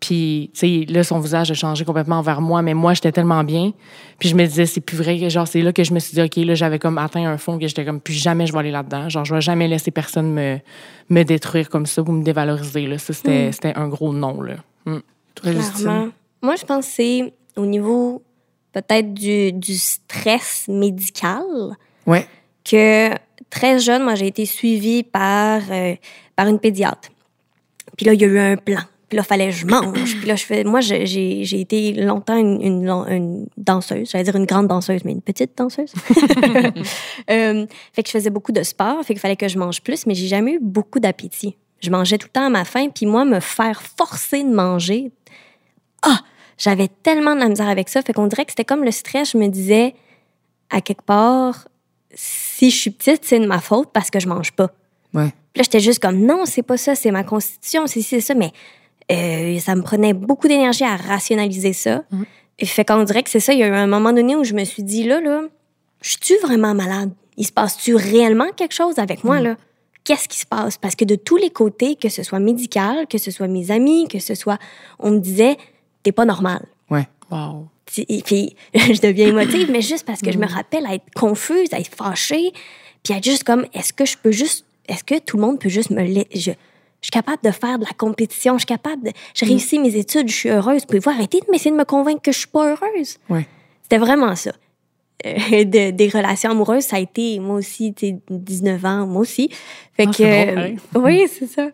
Puis, 0.00 0.50
tu 0.54 0.60
sais, 0.60 0.92
là, 0.92 1.04
son 1.04 1.20
visage 1.20 1.50
a 1.50 1.54
changé 1.54 1.84
complètement 1.84 2.16
envers 2.16 2.40
moi, 2.40 2.62
mais 2.62 2.72
moi, 2.72 2.94
j'étais 2.94 3.12
tellement 3.12 3.44
bien. 3.44 3.72
Puis 4.18 4.30
je 4.30 4.34
me 4.34 4.46
disais, 4.46 4.64
c'est 4.64 4.80
plus 4.80 4.96
vrai. 4.96 5.18
que 5.18 5.28
Genre, 5.28 5.46
c'est 5.46 5.60
là 5.60 5.74
que 5.74 5.84
je 5.84 5.92
me 5.92 5.98
suis 5.98 6.14
dit, 6.14 6.22
OK, 6.22 6.36
là, 6.36 6.54
j'avais 6.54 6.78
comme 6.78 6.96
atteint 6.96 7.30
un 7.30 7.36
fond 7.36 7.58
que 7.58 7.66
j'étais 7.68 7.84
comme, 7.84 8.00
plus 8.00 8.14
jamais 8.14 8.46
je 8.46 8.52
vais 8.52 8.60
aller 8.60 8.70
là-dedans. 8.70 9.10
Genre, 9.10 9.26
je 9.26 9.34
vais 9.34 9.42
jamais 9.42 9.68
laisser 9.68 9.90
personne 9.90 10.32
me, 10.32 10.58
me 11.10 11.22
détruire 11.22 11.68
comme 11.68 11.84
ça 11.84 12.00
ou 12.00 12.12
me 12.12 12.24
dévaloriser, 12.24 12.86
là. 12.86 12.96
Ça, 12.96 13.12
c'était, 13.12 13.52
c'était 13.52 13.74
un 13.76 13.88
gros 13.88 14.14
non, 14.14 14.40
là. 14.40 14.54
Mm. 14.86 14.98
Toi? 15.34 15.52
Clairement. 15.52 16.08
Moi, 16.42 16.56
je 16.56 16.64
pense 16.64 16.86
que 16.86 16.92
c'est 16.92 17.34
au 17.56 17.66
niveau 17.66 18.22
peut-être 18.72 19.12
du, 19.12 19.52
du 19.52 19.76
stress 19.76 20.64
médical 20.68 21.42
Ouais. 22.06 22.26
que 22.64 23.10
très 23.50 23.78
jeune, 23.78 24.02
moi, 24.04 24.14
j'ai 24.14 24.28
été 24.28 24.46
suivie 24.46 25.02
par, 25.02 25.60
euh, 25.70 25.94
par 26.36 26.46
une 26.46 26.58
pédiatre. 26.58 27.10
Puis 27.98 28.06
là, 28.06 28.14
il 28.14 28.20
y 28.22 28.24
a 28.24 28.28
eu 28.28 28.38
un 28.38 28.56
plan. 28.56 28.80
Puis 29.10 29.16
là, 29.16 29.24
fallait 29.24 29.46
que 29.46 29.56
je 29.56 29.66
mange. 29.66 30.16
Puis 30.18 30.26
là, 30.26 30.36
je 30.36 30.44
fais... 30.44 30.62
Moi, 30.62 30.80
j'ai 30.80 31.60
été 31.60 31.92
longtemps 31.94 32.36
une, 32.36 32.62
une, 32.62 32.88
une 32.88 33.46
danseuse. 33.56 34.08
J'allais 34.08 34.22
dire 34.22 34.36
une 34.36 34.46
grande 34.46 34.68
danseuse, 34.68 35.04
mais 35.04 35.10
une 35.10 35.20
petite 35.20 35.58
danseuse. 35.58 35.92
Euh, 37.30 37.66
fait 37.92 38.02
que 38.02 38.08
je 38.08 38.12
faisais 38.12 38.30
beaucoup 38.30 38.52
de 38.52 38.62
sport. 38.62 39.02
Fait 39.04 39.14
qu'il 39.14 39.20
fallait 39.20 39.36
que 39.36 39.46
je 39.46 39.58
mange 39.58 39.82
plus, 39.82 40.06
mais 40.06 40.14
j'ai 40.14 40.26
jamais 40.26 40.54
eu 40.54 40.58
beaucoup 40.60 40.98
d'appétit. 40.98 41.56
Je 41.80 41.90
mangeais 41.90 42.18
tout 42.18 42.26
le 42.28 42.32
temps 42.32 42.46
à 42.46 42.50
ma 42.50 42.64
faim. 42.64 42.88
Puis 42.94 43.06
moi, 43.06 43.24
me 43.24 43.40
faire 43.40 43.82
forcer 43.82 44.42
de 44.42 44.48
manger, 44.48 45.10
ah! 46.02 46.20
J'avais 46.58 46.88
tellement 46.88 47.34
de 47.34 47.40
la 47.40 47.48
misère 47.48 47.68
avec 47.68 47.88
ça. 47.88 48.02
Fait 48.02 48.12
qu'on 48.12 48.26
dirait 48.26 48.44
que 48.44 48.52
c'était 48.52 48.64
comme 48.64 48.84
le 48.84 48.90
stress. 48.90 49.32
Je 49.32 49.38
me 49.38 49.48
disais, 49.48 49.94
à 50.70 50.80
quelque 50.80 51.02
part, 51.02 51.68
si 52.14 52.70
je 52.70 52.76
suis 52.76 52.90
petite, 52.90 53.24
c'est 53.24 53.40
de 53.40 53.46
ma 53.46 53.60
faute 53.60 53.90
parce 53.92 54.10
que 54.10 54.20
je 54.20 54.28
mange 54.28 54.52
pas. 54.52 54.70
Ouais. 55.14 55.32
Puis 55.52 55.60
là, 55.60 55.62
j'étais 55.62 55.80
juste 55.80 56.00
comme, 56.00 56.20
non, 56.20 56.44
c'est 56.46 56.62
pas 56.62 56.76
ça, 56.76 56.94
c'est 56.94 57.10
ma 57.10 57.24
constitution, 57.24 57.86
c'est 57.86 58.20
ça. 58.20 58.34
Mais 58.34 58.52
euh, 59.10 59.58
ça 59.58 59.74
me 59.74 59.82
prenait 59.82 60.12
beaucoup 60.12 60.48
d'énergie 60.48 60.84
à 60.84 60.96
rationaliser 60.96 61.72
ça. 61.72 62.04
Et 62.58 62.66
fait 62.66 62.84
qu'on 62.84 63.02
dirait 63.02 63.22
que 63.22 63.30
c'est 63.30 63.40
ça. 63.40 63.52
Il 63.52 63.58
y 63.58 63.62
a 63.62 63.68
eu 63.68 63.74
un 63.74 63.86
moment 63.86 64.12
donné 64.12 64.36
où 64.36 64.44
je 64.44 64.54
me 64.54 64.64
suis 64.64 64.82
dit, 64.82 65.04
là, 65.04 65.20
là, 65.20 65.42
je 66.02 66.16
suis 66.20 66.36
vraiment 66.42 66.74
malade? 66.74 67.10
Il 67.36 67.46
se 67.46 67.52
passe-tu 67.52 67.94
réellement 67.94 68.50
quelque 68.56 68.74
chose 68.74 68.98
avec 68.98 69.24
moi, 69.24 69.40
là? 69.40 69.56
Qu'est-ce 70.04 70.28
qui 70.28 70.38
se 70.38 70.46
passe? 70.46 70.78
Parce 70.78 70.96
que 70.96 71.04
de 71.04 71.14
tous 71.14 71.36
les 71.36 71.50
côtés, 71.50 71.94
que 71.94 72.08
ce 72.08 72.22
soit 72.22 72.38
médical, 72.38 73.06
que 73.06 73.18
ce 73.18 73.30
soit 73.30 73.48
mes 73.48 73.70
amis, 73.70 74.08
que 74.08 74.18
ce 74.18 74.34
soit, 74.34 74.58
on 74.98 75.10
me 75.10 75.18
disait, 75.18 75.56
t'es 76.02 76.12
pas 76.12 76.24
normal. 76.24 76.66
Ouais. 76.90 77.06
Wow. 77.30 77.68
Puis, 77.84 78.06
puis 78.24 78.56
je 78.74 79.00
deviens 79.00 79.28
émotive, 79.28 79.70
mais 79.70 79.82
juste 79.82 80.06
parce 80.06 80.20
que 80.20 80.32
je 80.32 80.38
me 80.38 80.46
rappelle 80.46 80.86
à 80.86 80.94
être 80.94 81.04
confuse, 81.14 81.72
à 81.72 81.80
être 81.80 81.94
fâchée, 81.94 82.52
puis 83.02 83.14
à 83.14 83.18
être 83.18 83.24
juste 83.24 83.44
comme, 83.44 83.66
est-ce 83.74 83.92
que 83.92 84.04
je 84.06 84.16
peux 84.16 84.30
juste, 84.30 84.64
est-ce 84.88 85.04
que 85.04 85.18
tout 85.18 85.36
le 85.36 85.42
monde 85.42 85.58
peut 85.58 85.68
juste 85.68 85.90
me... 85.90 86.04
Je, 86.34 86.52
je 87.02 87.06
suis 87.06 87.10
capable 87.10 87.42
de 87.42 87.50
faire 87.50 87.78
de 87.78 87.84
la 87.84 87.92
compétition, 87.96 88.54
je 88.54 88.60
suis 88.60 88.66
capable 88.66 89.04
de... 89.04 89.10
J'ai 89.34 89.46
réussi 89.46 89.78
mes 89.78 89.96
études, 89.96 90.28
je 90.28 90.34
suis 90.34 90.48
heureuse. 90.50 90.84
Pouvez-vous 90.84 91.10
arrêter 91.10 91.40
de 91.40 91.46
m'essayer 91.50 91.70
de 91.70 91.76
me 91.76 91.84
convaincre 91.84 92.20
que 92.22 92.32
je 92.32 92.38
suis 92.40 92.48
pas 92.48 92.70
heureuse? 92.72 93.16
Ouais. 93.28 93.46
C'était 93.82 93.98
vraiment 93.98 94.34
ça. 94.36 94.52
Euh, 95.26 95.64
de- 95.64 95.90
des 95.90 96.08
relations 96.08 96.50
amoureuses, 96.50 96.84
ça 96.84 96.96
a 96.96 96.98
été, 96.98 97.38
moi 97.40 97.56
aussi, 97.56 97.92
tu 97.94 98.08
sais, 98.08 98.18
19 98.30 98.84
ans, 98.84 99.06
moi 99.06 99.20
aussi. 99.22 99.50
Fait 99.94 100.04
Ah, 100.06 100.10
que... 100.10 100.12
c'est 100.12 100.46
drôle, 100.46 100.54
pareil. 100.54 100.78
oui, 100.94 101.28
c'est 101.30 101.46
ça. 101.46 101.70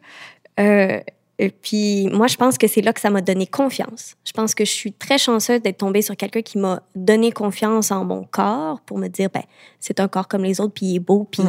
Euh, 0.59 1.01
et 1.39 1.51
puis, 1.51 2.09
moi, 2.13 2.29
je 2.29 2.37
pense 2.37 2.57
que 2.57 2.67
c'est 2.67 2.81
là 2.81 2.93
que 2.93 3.01
ça 3.01 3.11
m'a 3.11 3.21
donné 3.21 3.47
confiance. 3.47 4.17
Je 4.25 4.33
pense 4.33 4.55
que 4.55 4.65
je 4.65 4.71
suis 4.71 4.93
très 4.93 5.19
chanceuse 5.19 5.61
d'être 5.61 5.79
tombée 5.79 6.03
sur 6.03 6.17
quelqu'un 6.17 6.41
qui 6.43 6.57
m'a 6.59 6.83
donné 6.95 7.31
confiance 7.31 7.91
en 7.91 8.05
mon 8.05 8.25
corps 8.25 8.81
pour 8.81 8.97
me 8.99 9.07
dire, 9.09 9.29
ben, 9.33 9.43
c'est 9.81 10.01
un 10.01 10.09
corps 10.09 10.29
comme 10.29 10.43
les 10.45 10.61
autres, 10.61 10.73
puis 10.73 10.87
il 10.87 10.97
est 10.97 11.01
beau, 11.01 11.29
puis... 11.31 11.43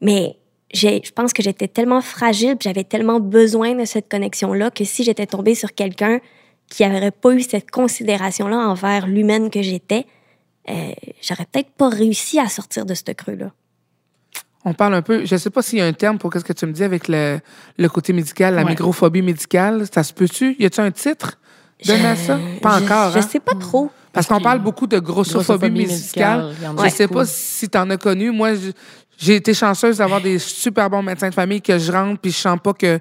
Mais 0.00 0.36
je 0.72 1.10
pense 1.12 1.32
que 1.32 1.42
j'étais 1.42 1.68
tellement 1.68 2.00
fragile, 2.00 2.56
j'avais 2.60 2.84
tellement 2.84 3.20
besoin 3.20 3.74
de 3.74 3.84
cette 3.84 4.08
connexion-là 4.10 4.70
que 4.70 4.84
si 4.84 5.04
j'étais 5.04 5.26
tombée 5.26 5.54
sur 5.54 5.74
quelqu'un 5.74 6.20
qui 6.68 6.86
n'aurait 6.88 7.10
pas 7.10 7.32
eu 7.34 7.42
cette 7.42 7.70
considération-là 7.70 8.56
envers 8.56 9.06
l'humaine 9.06 9.50
que 9.50 9.60
j'étais, 9.62 10.06
euh, 10.70 10.92
j'aurais 11.20 11.46
peut-être 11.50 11.70
pas 11.72 11.88
réussi 11.90 12.38
à 12.38 12.48
sortir 12.48 12.86
de 12.86 12.94
ce 12.94 13.02
creux-là. 13.12 13.50
On 14.64 14.74
parle 14.74 14.94
un 14.94 15.02
peu, 15.02 15.26
je 15.26 15.36
sais 15.36 15.50
pas 15.50 15.60
s'il 15.60 15.80
y 15.80 15.82
a 15.82 15.86
un 15.86 15.92
terme 15.92 16.18
pour 16.18 16.30
qu'est-ce 16.32 16.44
que 16.44 16.52
tu 16.52 16.66
me 16.66 16.72
dis 16.72 16.84
avec 16.84 17.08
le, 17.08 17.40
le 17.78 17.88
côté 17.88 18.12
médical, 18.12 18.54
la 18.54 18.62
Ouais. 18.62 18.70
migrophobie 18.70 19.20
médicale. 19.22 19.86
Ça 19.92 20.04
se 20.04 20.12
peut-tu? 20.12 20.54
Y 20.60 20.66
a-tu 20.66 20.80
un 20.80 20.92
titre 20.92 21.36
donné 21.84 22.06
à 22.06 22.14
ça? 22.16 22.38
Pas 22.62 22.78
Je- 22.78 22.84
encore, 22.84 23.10
Je 23.10 23.18
hein? 23.18 23.22
sais 23.22 23.40
pas 23.40 23.54
trop. 23.56 23.90
Parce 24.12 24.26
qu'on 24.28 24.40
parle 24.40 24.60
beaucoup 24.60 24.86
de 24.86 24.98
grossophobie, 24.98 25.68
Grossophobie 25.68 25.86
médicale. 25.86 26.54
Je 26.84 26.88
sais 26.90 27.06
beaucoup. 27.06 27.20
pas 27.20 27.24
si 27.26 27.68
tu 27.68 27.76
en 27.78 27.90
as 27.90 27.96
connu. 27.96 28.30
Moi, 28.30 28.54
je- 28.54 28.70
j'ai 29.18 29.36
été 29.36 29.54
chanceuse 29.54 29.98
d'avoir 29.98 30.20
des 30.20 30.38
super 30.38 30.90
bons 30.90 31.02
médecins 31.02 31.28
de 31.28 31.34
famille 31.34 31.62
que 31.62 31.78
je 31.78 31.92
rentre 31.92 32.20
puis 32.20 32.32
je 32.32 32.36
sens 32.38 32.58
pas 32.62 32.72
que 32.72 32.98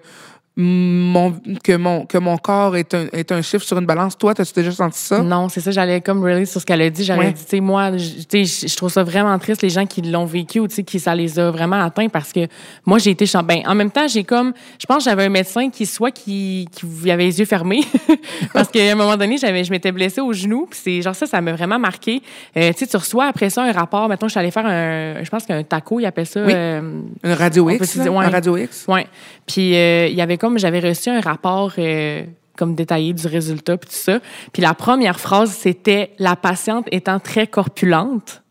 mon, 0.57 1.33
que 1.63 1.77
mon, 1.77 2.05
que 2.05 2.17
mon 2.17 2.37
corps 2.37 2.75
est 2.75 2.93
un, 2.93 3.05
est 3.13 3.31
un 3.31 3.41
chiffre 3.41 3.63
sur 3.63 3.77
une 3.79 3.85
balance. 3.85 4.17
Toi, 4.17 4.33
as-tu 4.37 4.51
déjà 4.53 4.71
senti 4.71 4.99
ça? 4.99 5.19
Non, 5.19 5.47
c'est 5.47 5.61
ça, 5.61 5.71
j'allais 5.71 6.01
comme 6.01 6.21
really 6.23 6.45
sur 6.45 6.59
ce 6.59 6.65
qu'elle 6.65 6.81
a 6.81 6.89
dit. 6.89 7.05
J'aurais 7.05 7.19
Ouais. 7.19 7.31
dit, 7.31 7.43
tu 7.43 7.49
sais, 7.51 7.59
moi, 7.61 7.91
je- 7.97 8.75
trouve 8.75 8.91
ça 8.91 9.03
vraiment 9.03 9.37
triste, 9.39 9.61
les 9.61 9.69
gens 9.69 9.85
qui 9.85 10.01
l'ont 10.01 10.25
vécu 10.25 10.59
ou, 10.59 10.67
tu 10.67 10.75
sais, 10.75 10.83
qui 10.83 10.99
ça 10.99 11.15
les 11.15 11.39
a 11.39 11.51
vraiment 11.51 11.81
atteints 11.81 12.09
parce 12.09 12.33
que 12.33 12.47
moi, 12.85 12.97
j'ai 12.99 13.11
été. 13.11 13.25
Ben, 13.45 13.61
en 13.65 13.75
même 13.75 13.91
temps, 13.91 14.07
j'ai 14.09 14.23
comme, 14.25 14.51
je 14.77 14.85
pense 14.85 15.05
j'avais 15.05 15.23
un 15.25 15.29
médecin 15.29 15.69
qui, 15.69 15.85
soit 15.85 16.11
qui, 16.11 16.67
qui 16.71 17.09
avait 17.09 17.23
les 17.25 17.39
yeux 17.39 17.45
fermés 17.45 17.81
parce 18.53 18.67
qu'à 18.67 18.91
un 18.91 18.95
moment 18.95 19.15
donné, 19.15 19.37
j'avais, 19.37 19.63
je 19.63 19.71
m'étais 19.71 19.91
blessée 19.93 20.19
au 20.21 20.33
genou 20.33 20.67
puis 20.69 20.79
c'est 20.83 21.01
genre 21.01 21.15
ça, 21.15 21.25
ça 21.27 21.39
m'a 21.39 21.53
vraiment 21.53 21.79
marqué. 21.79 22.21
Euh, 22.57 22.71
tu 22.73 22.79
sais, 22.79 22.87
tu 22.87 22.97
reçois 22.97 23.25
après 23.27 23.49
ça 23.49 23.63
un 23.63 23.71
rapport. 23.71 24.09
Maintenant, 24.09 24.27
je 24.27 24.31
suis 24.31 24.39
allée 24.39 24.51
faire 24.51 24.65
un, 24.65 25.23
je 25.23 25.29
pense 25.29 25.45
qu'un 25.45 25.63
taco, 25.63 25.99
il 25.99 26.05
appelle 26.05 26.25
ça. 26.27 26.43
Oui. 26.43 26.51
euh, 26.53 26.99
Un 27.23 27.35
radio 27.35 27.69
X? 27.69 27.97
dire, 27.97 28.13
ouais. 28.13 28.25
Un 28.25 28.29
radio 28.29 28.57
X? 28.57 28.85
Ouais. 28.89 29.07
Puis 29.47 29.75
euh, 29.75 30.07
il 30.07 30.15
y 30.15 30.21
avait 30.21 30.37
comme 30.41 30.57
j'avais 30.57 30.79
reçu 30.79 31.09
un 31.09 31.21
rapport 31.21 31.73
euh, 31.77 32.23
comme 32.57 32.73
détaillé 32.73 33.13
du 33.13 33.27
résultat 33.27 33.77
puis 33.77 33.91
tout 33.91 33.95
ça. 33.95 34.19
Puis 34.51 34.63
la 34.63 34.73
première 34.73 35.19
phrase 35.19 35.51
c'était 35.51 36.13
la 36.17 36.35
patiente 36.35 36.87
étant 36.91 37.19
très 37.19 37.45
corpulente. 37.45 38.41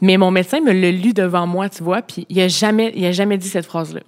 Mais 0.00 0.18
mon 0.18 0.30
médecin 0.30 0.60
me 0.60 0.70
l'a 0.70 0.92
lu 0.92 1.12
devant 1.12 1.48
moi, 1.48 1.68
tu 1.68 1.82
vois, 1.82 2.00
puis 2.02 2.26
il 2.28 2.40
a 2.40 2.46
jamais 2.46 2.92
il 2.94 3.04
a 3.04 3.10
jamais 3.10 3.38
dit 3.38 3.48
cette 3.48 3.66
phrase 3.66 3.92
là. 3.92 4.02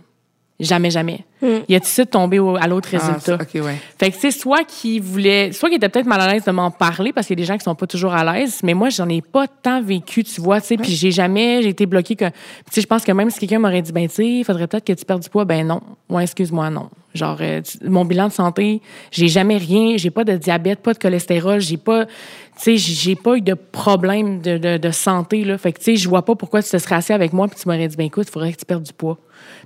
Jamais 0.60 0.90
jamais. 0.90 1.24
Il 1.40 1.74
a 1.74 1.78
tout 1.80 1.84
de 1.84 1.88
suite 1.90 2.10
tombé 2.10 2.38
au- 2.40 2.56
à 2.56 2.66
l'autre 2.66 2.88
Ah, 2.94 2.98
résultat. 2.98 3.20
ça, 3.20 3.34
OK, 3.36 3.64
ouais. 3.64 3.76
Fait 3.98 4.10
que 4.10 4.16
c'est 4.18 4.30
soit 4.32 4.64
qui 4.64 4.98
voulait, 4.98 5.52
soit 5.52 5.68
qui 5.68 5.76
était 5.76 5.88
peut-être 5.88 6.06
mal 6.06 6.20
à 6.20 6.32
l'aise 6.32 6.44
de 6.44 6.50
m'en 6.50 6.70
parler 6.70 7.12
parce 7.12 7.26
qu'il 7.28 7.38
y 7.38 7.40
a 7.40 7.42
des 7.44 7.46
gens 7.46 7.56
qui 7.56 7.64
sont 7.64 7.74
pas 7.76 7.86
toujours 7.86 8.12
à 8.12 8.24
l'aise, 8.32 8.60
mais 8.64 8.74
moi 8.74 8.88
j'en 8.88 9.08
ai 9.08 9.22
pas 9.22 9.46
tant 9.46 9.80
vécu, 9.80 10.24
tu 10.24 10.40
vois, 10.40 10.60
tu 10.60 10.66
sais, 10.68 10.76
puis 10.76 10.92
j'ai 10.92 11.10
jamais, 11.12 11.62
j'ai 11.62 11.68
été 11.68 11.86
bloquée 11.86 12.16
que, 12.16 12.24
tu 12.24 12.32
sais, 12.72 12.80
je 12.80 12.86
pense 12.86 13.04
que 13.04 13.12
même 13.12 13.30
si 13.30 13.38
quelqu'un 13.38 13.58
m'aurait 13.60 13.82
dit, 13.82 13.92
ben 13.92 14.08
tu 14.08 14.14
sais, 14.16 14.26
il 14.26 14.44
faudrait 14.44 14.66
peut-être 14.66 14.84
que 14.84 14.92
tu 14.92 15.04
perdes 15.04 15.22
du 15.22 15.28
poids, 15.30 15.44
ben 15.44 15.66
non, 15.66 15.80
ouais, 16.10 16.24
excuse-moi, 16.24 16.70
non. 16.70 16.90
Genre, 17.14 17.38
euh, 17.40 17.62
mon 17.84 18.04
bilan 18.04 18.28
de 18.28 18.32
santé, 18.32 18.80
j'ai 19.10 19.28
jamais 19.28 19.56
rien, 19.56 19.96
j'ai 19.96 20.10
pas 20.10 20.24
de 20.24 20.36
diabète, 20.36 20.80
pas 20.80 20.92
de 20.92 20.98
cholestérol, 20.98 21.60
j'ai 21.60 21.78
pas, 21.78 22.04
tu 22.06 22.12
sais, 22.58 22.76
j'ai 22.76 23.16
pas 23.16 23.36
eu 23.36 23.40
de 23.40 23.54
problème 23.54 24.40
de, 24.40 24.58
de, 24.58 24.76
de 24.76 24.90
santé 24.90 25.44
là, 25.44 25.56
fait 25.56 25.72
que 25.72 25.78
tu 25.78 25.84
sais, 25.84 25.96
je 25.96 26.08
vois 26.08 26.24
pas 26.24 26.34
pourquoi 26.34 26.62
tu 26.62 26.70
te 26.70 26.78
serais 26.78 26.96
assis 26.96 27.12
avec 27.12 27.32
moi 27.32 27.48
puis 27.48 27.58
tu 27.60 27.68
m'aurais 27.68 27.88
dit, 27.88 27.96
ben 27.96 28.06
écoute, 28.06 28.26
il 28.28 28.32
faudrait 28.32 28.52
que 28.52 28.58
tu 28.58 28.64
perdes 28.66 28.82
du 28.82 28.92
poids. 28.92 29.16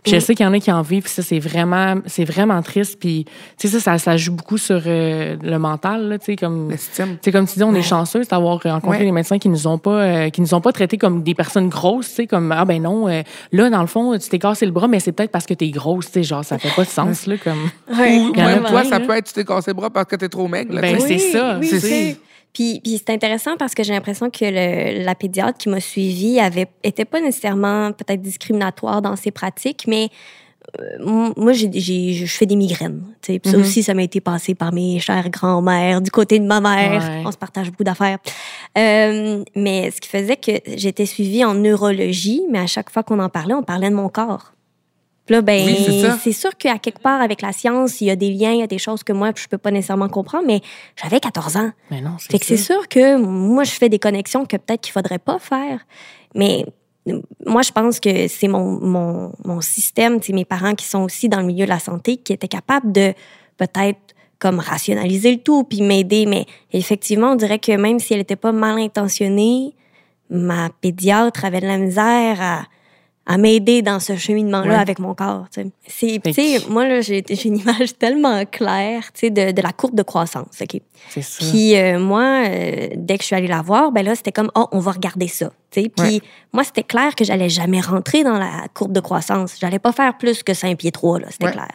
Puis 0.02 0.12
je 0.12 0.18
sais 0.20 0.34
qu'il 0.34 0.44
y 0.44 0.48
en 0.48 0.52
a 0.52 0.58
qui 0.60 0.70
en 0.70 0.82
vivent, 0.82 1.06
ça 1.06 1.22
c'est 1.22 1.38
vraiment, 1.64 2.00
c'est 2.06 2.24
vraiment 2.24 2.60
triste, 2.62 2.98
puis 3.00 3.24
tu 3.58 3.68
sais 3.68 3.78
ça, 3.78 3.92
ça, 3.92 3.98
ça 3.98 4.16
joue 4.16 4.32
beaucoup 4.32 4.58
sur 4.58 4.80
euh, 4.86 5.36
le 5.42 5.58
mental 5.58 6.16
tu 6.20 6.26
sais 6.26 6.36
comme. 6.36 6.70
L'estime. 6.70 7.16
C'est 7.22 7.32
comme 7.32 7.46
tu 7.46 7.54
dis, 7.54 7.62
on 7.64 7.74
est 7.74 7.82
chanceux 7.82 8.22
d'avoir 8.24 8.60
rencontré 8.62 8.98
Ouais. 8.98 9.04
des 9.04 9.12
médecins 9.12 9.38
qui 9.38 9.48
nous 9.48 9.66
ont 9.66 9.78
pas, 9.78 9.90
euh, 10.02 10.30
qui 10.30 10.40
nous 10.40 10.54
ont 10.54 10.60
pas 10.60 10.72
traités 10.72 10.98
comme 10.98 11.22
des 11.22 11.34
personnes 11.34 11.68
grosses, 11.68 12.08
tu 12.08 12.14
sais, 12.14 12.26
comme 12.26 12.52
ah 12.52 12.64
ben 12.64 12.82
non, 12.82 13.08
euh, 13.08 13.22
là 13.52 13.70
dans 13.70 13.80
le 13.80 13.86
fond 13.86 14.18
tu 14.18 14.28
t'es 14.28 14.38
cassé 14.38 14.66
le 14.66 14.72
bras, 14.72 14.88
mais 14.88 15.00
c'est 15.00 15.12
peut-être 15.12 15.30
parce 15.30 15.46
que 15.46 15.54
t'es 15.54 15.68
grosse, 15.70 16.06
tu 16.06 16.12
sais, 16.14 16.22
genre 16.22 16.44
ça 16.44 16.58
fait 16.58 16.74
pas 16.74 16.84
de 16.84 16.88
sens 16.90 17.26
là 17.26 17.36
comme. 17.38 17.70
Ouais, 17.98 18.18
Ou 18.18 18.32
même 18.34 18.64
toi, 18.64 18.84
ça 18.84 19.00
peut 19.00 19.16
être 19.16 19.26
tu 19.26 19.32
t'es 19.34 19.44
cassé 19.44 19.70
le 19.70 19.74
bras 19.74 19.90
parce 19.90 20.06
que 20.06 20.16
t'es 20.16 20.28
trop 20.28 20.48
maigre. 20.48 20.74
là, 20.74 20.80
Ben, 20.80 20.98
sais. 21.00 21.18
c'est 21.18 21.32
ça, 21.32 21.58
Oui, 21.60 21.66
c'est 21.68 22.16
Puis, 22.52 22.80
puis 22.84 22.98
c'est 22.98 23.10
intéressant 23.14 23.56
parce 23.58 23.74
que 23.74 23.82
j'ai 23.82 23.92
l'impression 23.94 24.28
que 24.28 24.44
le- 24.44 25.04
la 25.04 25.14
pédiatre 25.14 25.56
qui 25.56 25.68
m'a 25.70 25.80
suivie 25.80 26.38
avait 26.38 26.66
était 26.84 27.06
pas 27.06 27.20
nécessairement 27.20 27.92
peut-être 27.92 28.20
discriminatoire 28.20 29.00
dans 29.00 29.16
ses 29.16 29.30
pratiques, 29.30 29.84
mais 29.88 30.08
moi 31.36 31.52
j'ai 31.52 31.70
j'ai- 31.72 32.12
je 32.14 32.26
fais 32.26 32.46
des 32.46 32.56
migraines. 32.56 33.02
Puis 33.20 33.40
Ça 33.44 33.56
Mhm. 33.56 33.62
aussi, 33.62 33.82
ça 33.82 33.94
m'a 33.94 34.02
été 34.02 34.20
passé 34.20 34.54
par 34.54 34.72
mes 34.72 34.98
chères 34.98 35.28
grand-mères 35.30 36.00
du 36.00 36.10
côté 36.10 36.38
de 36.38 36.44
ma 36.46 36.60
mère. 36.60 37.02
Ouais. 37.02 37.22
On 37.26 37.30
se 37.32 37.36
partage 37.36 37.70
beaucoup 37.70 37.84
d'affaires. 37.84 38.18
Euh, 38.78 39.44
mais 39.54 39.90
ce 39.90 40.00
qui 40.00 40.08
faisait 40.08 40.36
que 40.36 40.52
j'étais 40.76 41.06
suivie 41.06 41.44
en 41.44 41.54
neurologie, 41.54 42.42
mais 42.50 42.58
à 42.60 42.66
chaque 42.66 42.90
fois 42.90 43.02
qu'on 43.02 43.18
en 43.18 43.28
parlait, 43.28 43.54
on 43.54 43.62
parlait 43.62 43.90
de 43.90 43.94
mon 43.94 44.08
corps. 44.08 44.52
Puis 45.26 45.34
là, 45.36 45.40
ben, 45.42 45.64
Oui, 45.64 45.76
c'est 45.86 46.10
c'est 46.18 46.32
sûr 46.32 46.56
qu'à 46.56 46.78
quelque 46.78 46.98
part, 47.00 47.20
avec 47.20 47.42
la 47.42 47.52
science, 47.52 48.00
il 48.00 48.06
y 48.06 48.10
a 48.10 48.16
des 48.16 48.30
liens, 48.32 48.50
il 48.52 48.58
y 48.58 48.62
a 48.62 48.66
des 48.66 48.78
choses 48.78 49.04
que 49.04 49.12
moi, 49.12 49.30
je 49.36 49.46
peux 49.46 49.58
pas 49.58 49.70
nécessairement 49.70 50.08
comprendre, 50.08 50.44
mais 50.48 50.60
j'avais 51.00 51.20
14 51.20 51.56
ans. 51.56 51.70
Mais 51.92 52.00
non, 52.00 52.16
Fait 52.18 52.40
que 52.40 52.44
c'est 52.46 52.56
sûr 52.56 52.88
que 52.88 53.16
moi, 53.16 53.62
je 53.62 53.70
fais 53.70 53.88
des 53.88 54.00
connexions 54.00 54.44
que 54.46 54.56
peut-être 54.56 54.80
qu'il 54.80 54.92
faudrait 54.92 55.20
pas 55.20 55.38
faire. 55.38 55.86
Mais 56.34 56.64
euh, 56.66 56.70
moi, 57.46 57.62
je 57.62 57.72
pense 57.72 57.98
que 57.98 58.28
c'est 58.28 58.48
mon, 58.48 58.80
mon, 58.80 59.32
mon 59.44 59.60
système, 59.60 60.20
mes 60.30 60.44
parents 60.44 60.74
qui 60.74 60.86
sont 60.86 61.02
aussi 61.02 61.28
dans 61.28 61.40
le 61.40 61.46
milieu 61.46 61.64
de 61.64 61.70
la 61.70 61.80
santé, 61.80 62.16
qui 62.16 62.32
étaient 62.32 62.48
capables 62.48 62.92
de 62.92 63.12
peut-être 63.56 63.98
comme 64.38 64.58
rationaliser 64.58 65.32
le 65.32 65.38
tout 65.38 65.64
puis 65.64 65.82
m'aider. 65.82 66.26
Mais 66.26 66.46
effectivement, 66.72 67.32
on 67.32 67.36
dirait 67.36 67.58
que 67.58 67.76
même 67.76 67.98
si 67.98 68.14
elle 68.14 68.20
était 68.20 68.36
pas 68.36 68.52
mal 68.52 68.78
intentionnée, 68.78 69.74
ma 70.30 70.70
pédiatre 70.80 71.44
avait 71.44 71.60
de 71.60 71.66
la 71.66 71.78
misère 71.78 72.40
à, 72.40 72.62
à 73.24 73.38
m'aider 73.38 73.82
dans 73.82 74.00
ce 74.00 74.16
cheminement-là 74.16 74.68
Ouais. 74.74 74.74
avec 74.80 74.98
mon 74.98 75.14
corps. 75.14 75.46
C'est, 75.86 76.20
moi, 76.68 76.88
là, 76.88 77.00
j'ai, 77.02 77.22
une 77.44 77.58
image 77.58 77.96
tellement 77.96 78.44
claire 78.46 79.12
tu 79.12 79.20
sais, 79.20 79.30
de, 79.30 79.52
de 79.52 79.62
la 79.62 79.72
courbe 79.72 79.94
de 79.94 80.02
croissance. 80.02 80.60
OK? 80.60 80.80
C'est 81.08 81.22
ça. 81.22 81.44
Puis 81.50 81.76
euh, 81.76 82.00
moi, 82.00 82.44
euh, 82.48 82.88
dès 82.96 83.16
que 83.18 83.22
je 83.22 83.26
suis 83.26 83.36
allée 83.36 83.46
la 83.46 83.62
voir, 83.62 83.92
ben 83.92 84.04
là, 84.04 84.16
c'était 84.16 84.32
comme, 84.32 84.50
oh, 84.56 84.66
on 84.72 84.80
va 84.80 84.90
regarder 84.90 85.28
ça. 85.28 85.50
tu 85.70 85.82
sais. 85.82 85.88
Puis 85.88 86.14
Ouais. 86.14 86.20
moi, 86.52 86.64
c'était 86.64 86.82
clair 86.82 87.14
que 87.14 87.24
j'allais 87.24 87.48
jamais 87.48 87.80
rentrer 87.80 88.24
dans 88.24 88.38
la 88.38 88.66
courbe 88.74 88.92
de 88.92 89.00
croissance. 89.00 89.56
J'allais 89.60 89.78
pas 89.78 89.92
faire 89.92 90.18
plus 90.18 90.42
que 90.42 90.52
5 90.52 90.76
pieds 90.78 90.90
3, 90.90 91.20
là, 91.20 91.26
c'était 91.30 91.46
Ouais. 91.46 91.52
clair. 91.52 91.70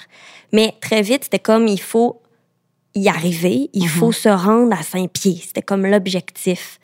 Mais 0.52 0.74
très 0.82 1.02
vite, 1.02 1.24
c'était 1.26 1.40
comme, 1.40 1.68
il 1.68 1.80
faut, 1.82 2.22
y 2.96 3.08
arriver. 3.10 3.70
Il 3.74 3.84
Mhm. 3.84 3.90
faut 3.90 4.12
se 4.12 4.28
rendre 4.30 4.78
à 4.78 4.82
Saint-Pied. 4.84 5.40
C'était 5.46 5.62
comme 5.62 5.86
l'objectif. 5.86 6.80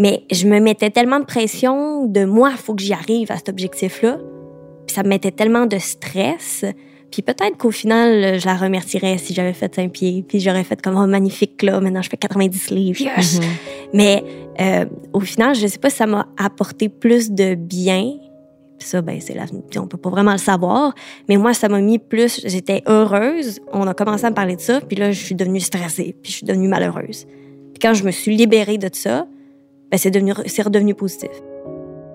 Mais 0.00 0.24
je 0.32 0.48
me 0.48 0.60
mettais 0.60 0.88
tellement 0.88 1.20
de 1.20 1.26
pression 1.26 2.06
de 2.06 2.24
moi, 2.24 2.48
il 2.52 2.56
faut 2.56 2.74
que 2.74 2.82
j'y 2.82 2.94
arrive 2.94 3.30
à 3.30 3.36
cet 3.36 3.50
objectif-là. 3.50 4.16
Puis 4.86 4.94
ça 4.94 5.02
me 5.02 5.08
mettait 5.10 5.30
tellement 5.30 5.66
de 5.66 5.76
stress. 5.76 6.64
Puis 7.10 7.20
peut-être 7.20 7.58
qu'au 7.58 7.70
final, 7.70 8.40
je 8.40 8.46
la 8.46 8.56
remercierais 8.56 9.18
si 9.18 9.34
j'avais 9.34 9.52
fait 9.52 9.74
Saint-Pied. 9.74 10.24
Puis 10.26 10.40
j'aurais 10.40 10.64
fait 10.64 10.80
comme, 10.80 10.96
oh, 10.96 11.06
magnifique, 11.06 11.62
là, 11.62 11.80
maintenant 11.82 12.00
je 12.00 12.08
fais 12.08 12.16
90 12.16 12.70
livres. 12.70 12.98
Yes! 12.98 13.40
Mais 13.92 14.24
euh, 14.58 14.86
au 15.12 15.20
final, 15.20 15.54
je 15.54 15.66
sais 15.66 15.78
pas 15.78 15.90
si 15.90 15.96
ça 15.96 16.06
m'a 16.06 16.26
apporté 16.38 16.88
plus 16.88 17.30
de 17.30 17.54
bien. 17.54 18.14
Puis 18.78 18.88
Ça, 18.88 19.02
ben, 19.02 19.20
c'est 19.20 19.34
la, 19.34 19.44
on 19.76 19.86
peut 19.86 19.98
pas 19.98 20.08
vraiment 20.08 20.32
le 20.32 20.38
savoir. 20.38 20.94
Mais 21.28 21.36
moi, 21.36 21.52
ça 21.52 21.68
m'a 21.68 21.82
mis 21.82 21.98
plus. 21.98 22.40
J'étais 22.46 22.82
heureuse. 22.86 23.60
On 23.70 23.86
a 23.86 23.92
commencé 23.92 24.24
à 24.24 24.30
me 24.30 24.34
parler 24.34 24.56
de 24.56 24.62
ça. 24.62 24.80
Puis 24.80 24.96
là, 24.96 25.12
je 25.12 25.22
suis 25.22 25.34
devenue 25.34 25.60
stressée. 25.60 26.16
Puis 26.22 26.32
je 26.32 26.36
suis 26.38 26.46
devenue 26.46 26.68
malheureuse. 26.68 27.26
Puis 27.74 27.80
quand 27.82 27.92
je 27.92 28.02
me 28.02 28.12
suis 28.12 28.34
libérée 28.34 28.78
de 28.78 28.88
ça, 28.90 29.26
ben, 29.90 29.98
c'est 29.98 30.10
devenu, 30.10 30.32
c'est 30.46 30.62
redevenu 30.62 30.94
positif. 30.94 31.30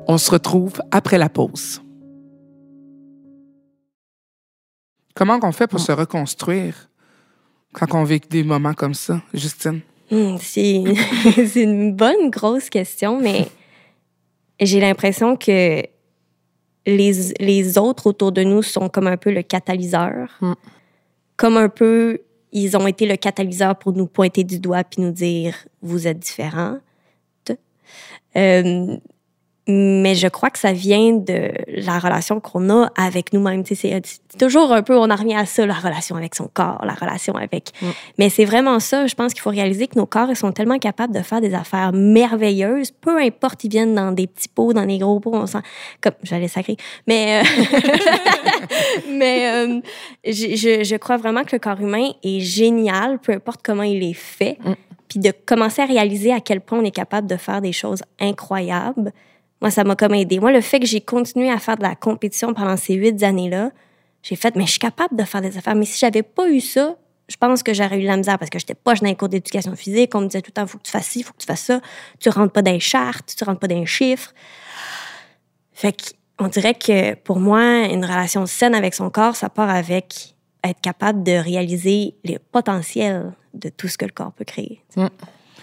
On 0.07 0.17
se 0.17 0.31
retrouve 0.31 0.81
après 0.91 1.17
la 1.17 1.29
pause. 1.29 1.81
Comment 5.13 5.39
on 5.43 5.51
fait 5.51 5.67
pour 5.67 5.79
se 5.79 5.91
reconstruire 5.91 6.89
quand 7.73 7.93
on 7.93 8.03
vit 8.03 8.21
des 8.29 8.43
moments 8.43 8.73
comme 8.73 8.93
ça, 8.93 9.21
Justine? 9.33 9.81
Hmm, 10.11 10.37
c'est 10.39 10.83
c'est 11.47 11.63
une 11.63 11.93
bonne 11.93 12.29
grosse 12.29 12.69
question, 12.69 13.19
mais 13.19 13.47
j'ai 14.59 14.79
l'impression 14.79 15.35
que 15.35 15.83
les, 16.85 17.33
les 17.39 17.77
autres 17.77 18.07
autour 18.07 18.31
de 18.31 18.43
nous 18.43 18.61
sont 18.61 18.89
comme 18.89 19.07
un 19.07 19.17
peu 19.17 19.31
le 19.31 19.41
catalyseur. 19.41 20.29
Hmm. 20.41 20.53
Comme 21.37 21.57
un 21.57 21.69
peu, 21.69 22.19
ils 22.51 22.77
ont 22.77 22.87
été 22.87 23.05
le 23.05 23.17
catalyseur 23.17 23.77
pour 23.77 23.93
nous 23.93 24.07
pointer 24.07 24.43
du 24.43 24.59
doigt 24.59 24.83
puis 24.83 25.01
nous 25.01 25.11
dire 25.11 25.55
vous 25.81 26.07
êtes 26.07 26.19
différents. 26.19 26.77
Euh, 28.37 28.97
mais 29.67 30.13
je 30.13 30.27
crois 30.27 30.51
que 30.51 30.59
ça 30.59 30.73
vient 30.73 31.13
de 31.13 31.51
la 31.67 31.97
relation 31.97 32.39
qu'on 32.39 32.69
a 32.69 32.91
avec 32.95 33.33
nous-mêmes. 33.33 33.63
C'est 33.65 33.75
c'est 33.75 34.37
toujours 34.37 34.71
un 34.71 34.83
peu, 34.83 34.95
on 34.95 35.09
en 35.09 35.15
revient 35.15 35.35
à 35.35 35.47
ça, 35.47 35.65
la 35.65 35.73
relation 35.73 36.15
avec 36.15 36.35
son 36.35 36.47
corps, 36.53 36.83
la 36.85 36.93
relation 36.93 37.33
avec. 37.33 37.71
Mm. 37.81 37.87
Mais 38.19 38.29
c'est 38.29 38.45
vraiment 38.45 38.79
ça. 38.79 39.07
Je 39.07 39.15
pense 39.15 39.33
qu'il 39.33 39.41
faut 39.41 39.49
réaliser 39.49 39.87
que 39.87 39.97
nos 39.97 40.05
corps, 40.05 40.29
ils 40.29 40.35
sont 40.35 40.51
tellement 40.51 40.77
capables 40.77 41.13
de 41.15 41.21
faire 41.21 41.41
des 41.41 41.55
affaires 41.55 41.93
merveilleuses, 41.93 42.91
peu 42.91 43.17
importe, 43.17 43.63
ils 43.63 43.71
viennent 43.71 43.95
dans 43.95 44.11
des 44.11 44.27
petits 44.27 44.49
pots, 44.49 44.73
dans 44.73 44.85
des 44.85 44.99
gros 44.99 45.19
pots, 45.19 45.33
on 45.33 45.47
sent. 45.47 45.63
Comme, 45.99 46.13
j'allais 46.21 46.47
sacrer. 46.47 46.77
Mais, 47.07 47.41
euh, 47.41 47.79
mais 49.09 49.49
euh, 49.49 49.79
je, 50.25 50.55
je, 50.55 50.83
je 50.83 50.95
crois 50.97 51.17
vraiment 51.17 51.43
que 51.43 51.55
le 51.55 51.59
corps 51.59 51.81
humain 51.81 52.09
est 52.23 52.39
génial, 52.39 53.17
peu 53.17 53.31
importe 53.31 53.61
comment 53.63 53.83
il 53.83 54.03
est 54.03 54.13
fait. 54.13 54.59
Mm. 54.63 54.73
Puis 55.07 55.19
de 55.19 55.31
commencer 55.45 55.81
à 55.81 55.85
réaliser 55.85 56.31
à 56.31 56.39
quel 56.39 56.61
point 56.61 56.79
on 56.79 56.83
est 56.83 56.91
capable 56.91 57.27
de 57.27 57.37
faire 57.37 57.61
des 57.61 57.73
choses 57.73 58.01
incroyables. 58.19 59.11
Moi, 59.61 59.71
ça 59.71 59.83
m'a 59.83 59.95
comme 59.95 60.13
aidé. 60.13 60.39
Moi, 60.39 60.51
le 60.51 60.61
fait 60.61 60.79
que 60.79 60.85
j'ai 60.85 61.01
continué 61.01 61.49
à 61.49 61.59
faire 61.59 61.77
de 61.77 61.83
la 61.83 61.95
compétition 61.95 62.53
pendant 62.53 62.77
ces 62.77 62.95
huit 62.95 63.21
années-là, 63.23 63.71
j'ai 64.23 64.35
fait, 64.35 64.55
mais 64.55 64.65
je 64.65 64.71
suis 64.71 64.79
capable 64.79 65.15
de 65.15 65.23
faire 65.23 65.41
des 65.41 65.57
affaires. 65.57 65.75
Mais 65.75 65.85
si 65.85 65.99
j'avais 65.99 66.23
pas 66.23 66.49
eu 66.49 66.59
ça, 66.59 66.95
je 67.27 67.37
pense 67.37 67.63
que 67.63 67.73
j'aurais 67.73 67.97
eu 67.97 68.03
de 68.03 68.07
la 68.07 68.17
misère 68.17 68.37
parce 68.37 68.49
que 68.49 68.59
j'étais 68.59 68.75
pas 68.75 68.93
dans 68.95 69.07
les 69.07 69.15
cours 69.15 69.29
d'éducation 69.29 69.75
physique. 69.75 70.13
On 70.13 70.21
me 70.21 70.27
disait 70.27 70.41
tout 70.41 70.49
le 70.49 70.53
temps, 70.53 70.67
faut 70.67 70.77
que 70.77 70.83
tu 70.83 70.91
fasses 70.91 71.07
ci, 71.07 71.23
faut 71.23 71.33
que 71.33 71.39
tu 71.39 71.47
fasses 71.47 71.61
ça. 71.61 71.81
Tu 72.19 72.29
rentres 72.29 72.53
pas 72.53 72.61
dans 72.61 72.71
les 72.71 72.79
chartes, 72.79 73.33
tu 73.37 73.43
rentres 73.43 73.59
pas 73.59 73.67
dans 73.67 73.79
les 73.79 73.85
chiffres. 73.85 74.33
Fait 75.73 75.95
qu'on 76.37 76.47
dirait 76.47 76.73
que 76.73 77.15
pour 77.15 77.39
moi, 77.39 77.85
une 77.85 78.03
relation 78.03 78.45
saine 78.45 78.75
avec 78.75 78.93
son 78.93 79.09
corps, 79.09 79.35
ça 79.35 79.49
part 79.49 79.69
avec 79.69 80.35
être 80.63 80.81
capable 80.81 81.23
de 81.23 81.31
réaliser 81.31 82.15
les 82.23 82.39
potentiels 82.39 83.33
de 83.55 83.69
tout 83.69 83.87
ce 83.87 83.97
que 83.97 84.05
le 84.05 84.11
corps 84.11 84.31
peut 84.33 84.45
créer. 84.45 84.81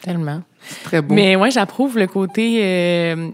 Tellement. 0.03 0.43
C'est 0.63 0.83
très 0.83 1.03
beau. 1.03 1.15
Mais 1.15 1.37
moi, 1.37 1.51
j'approuve 1.51 1.99
le 1.99 2.07
côté 2.07 2.61
euh, 2.63 3.31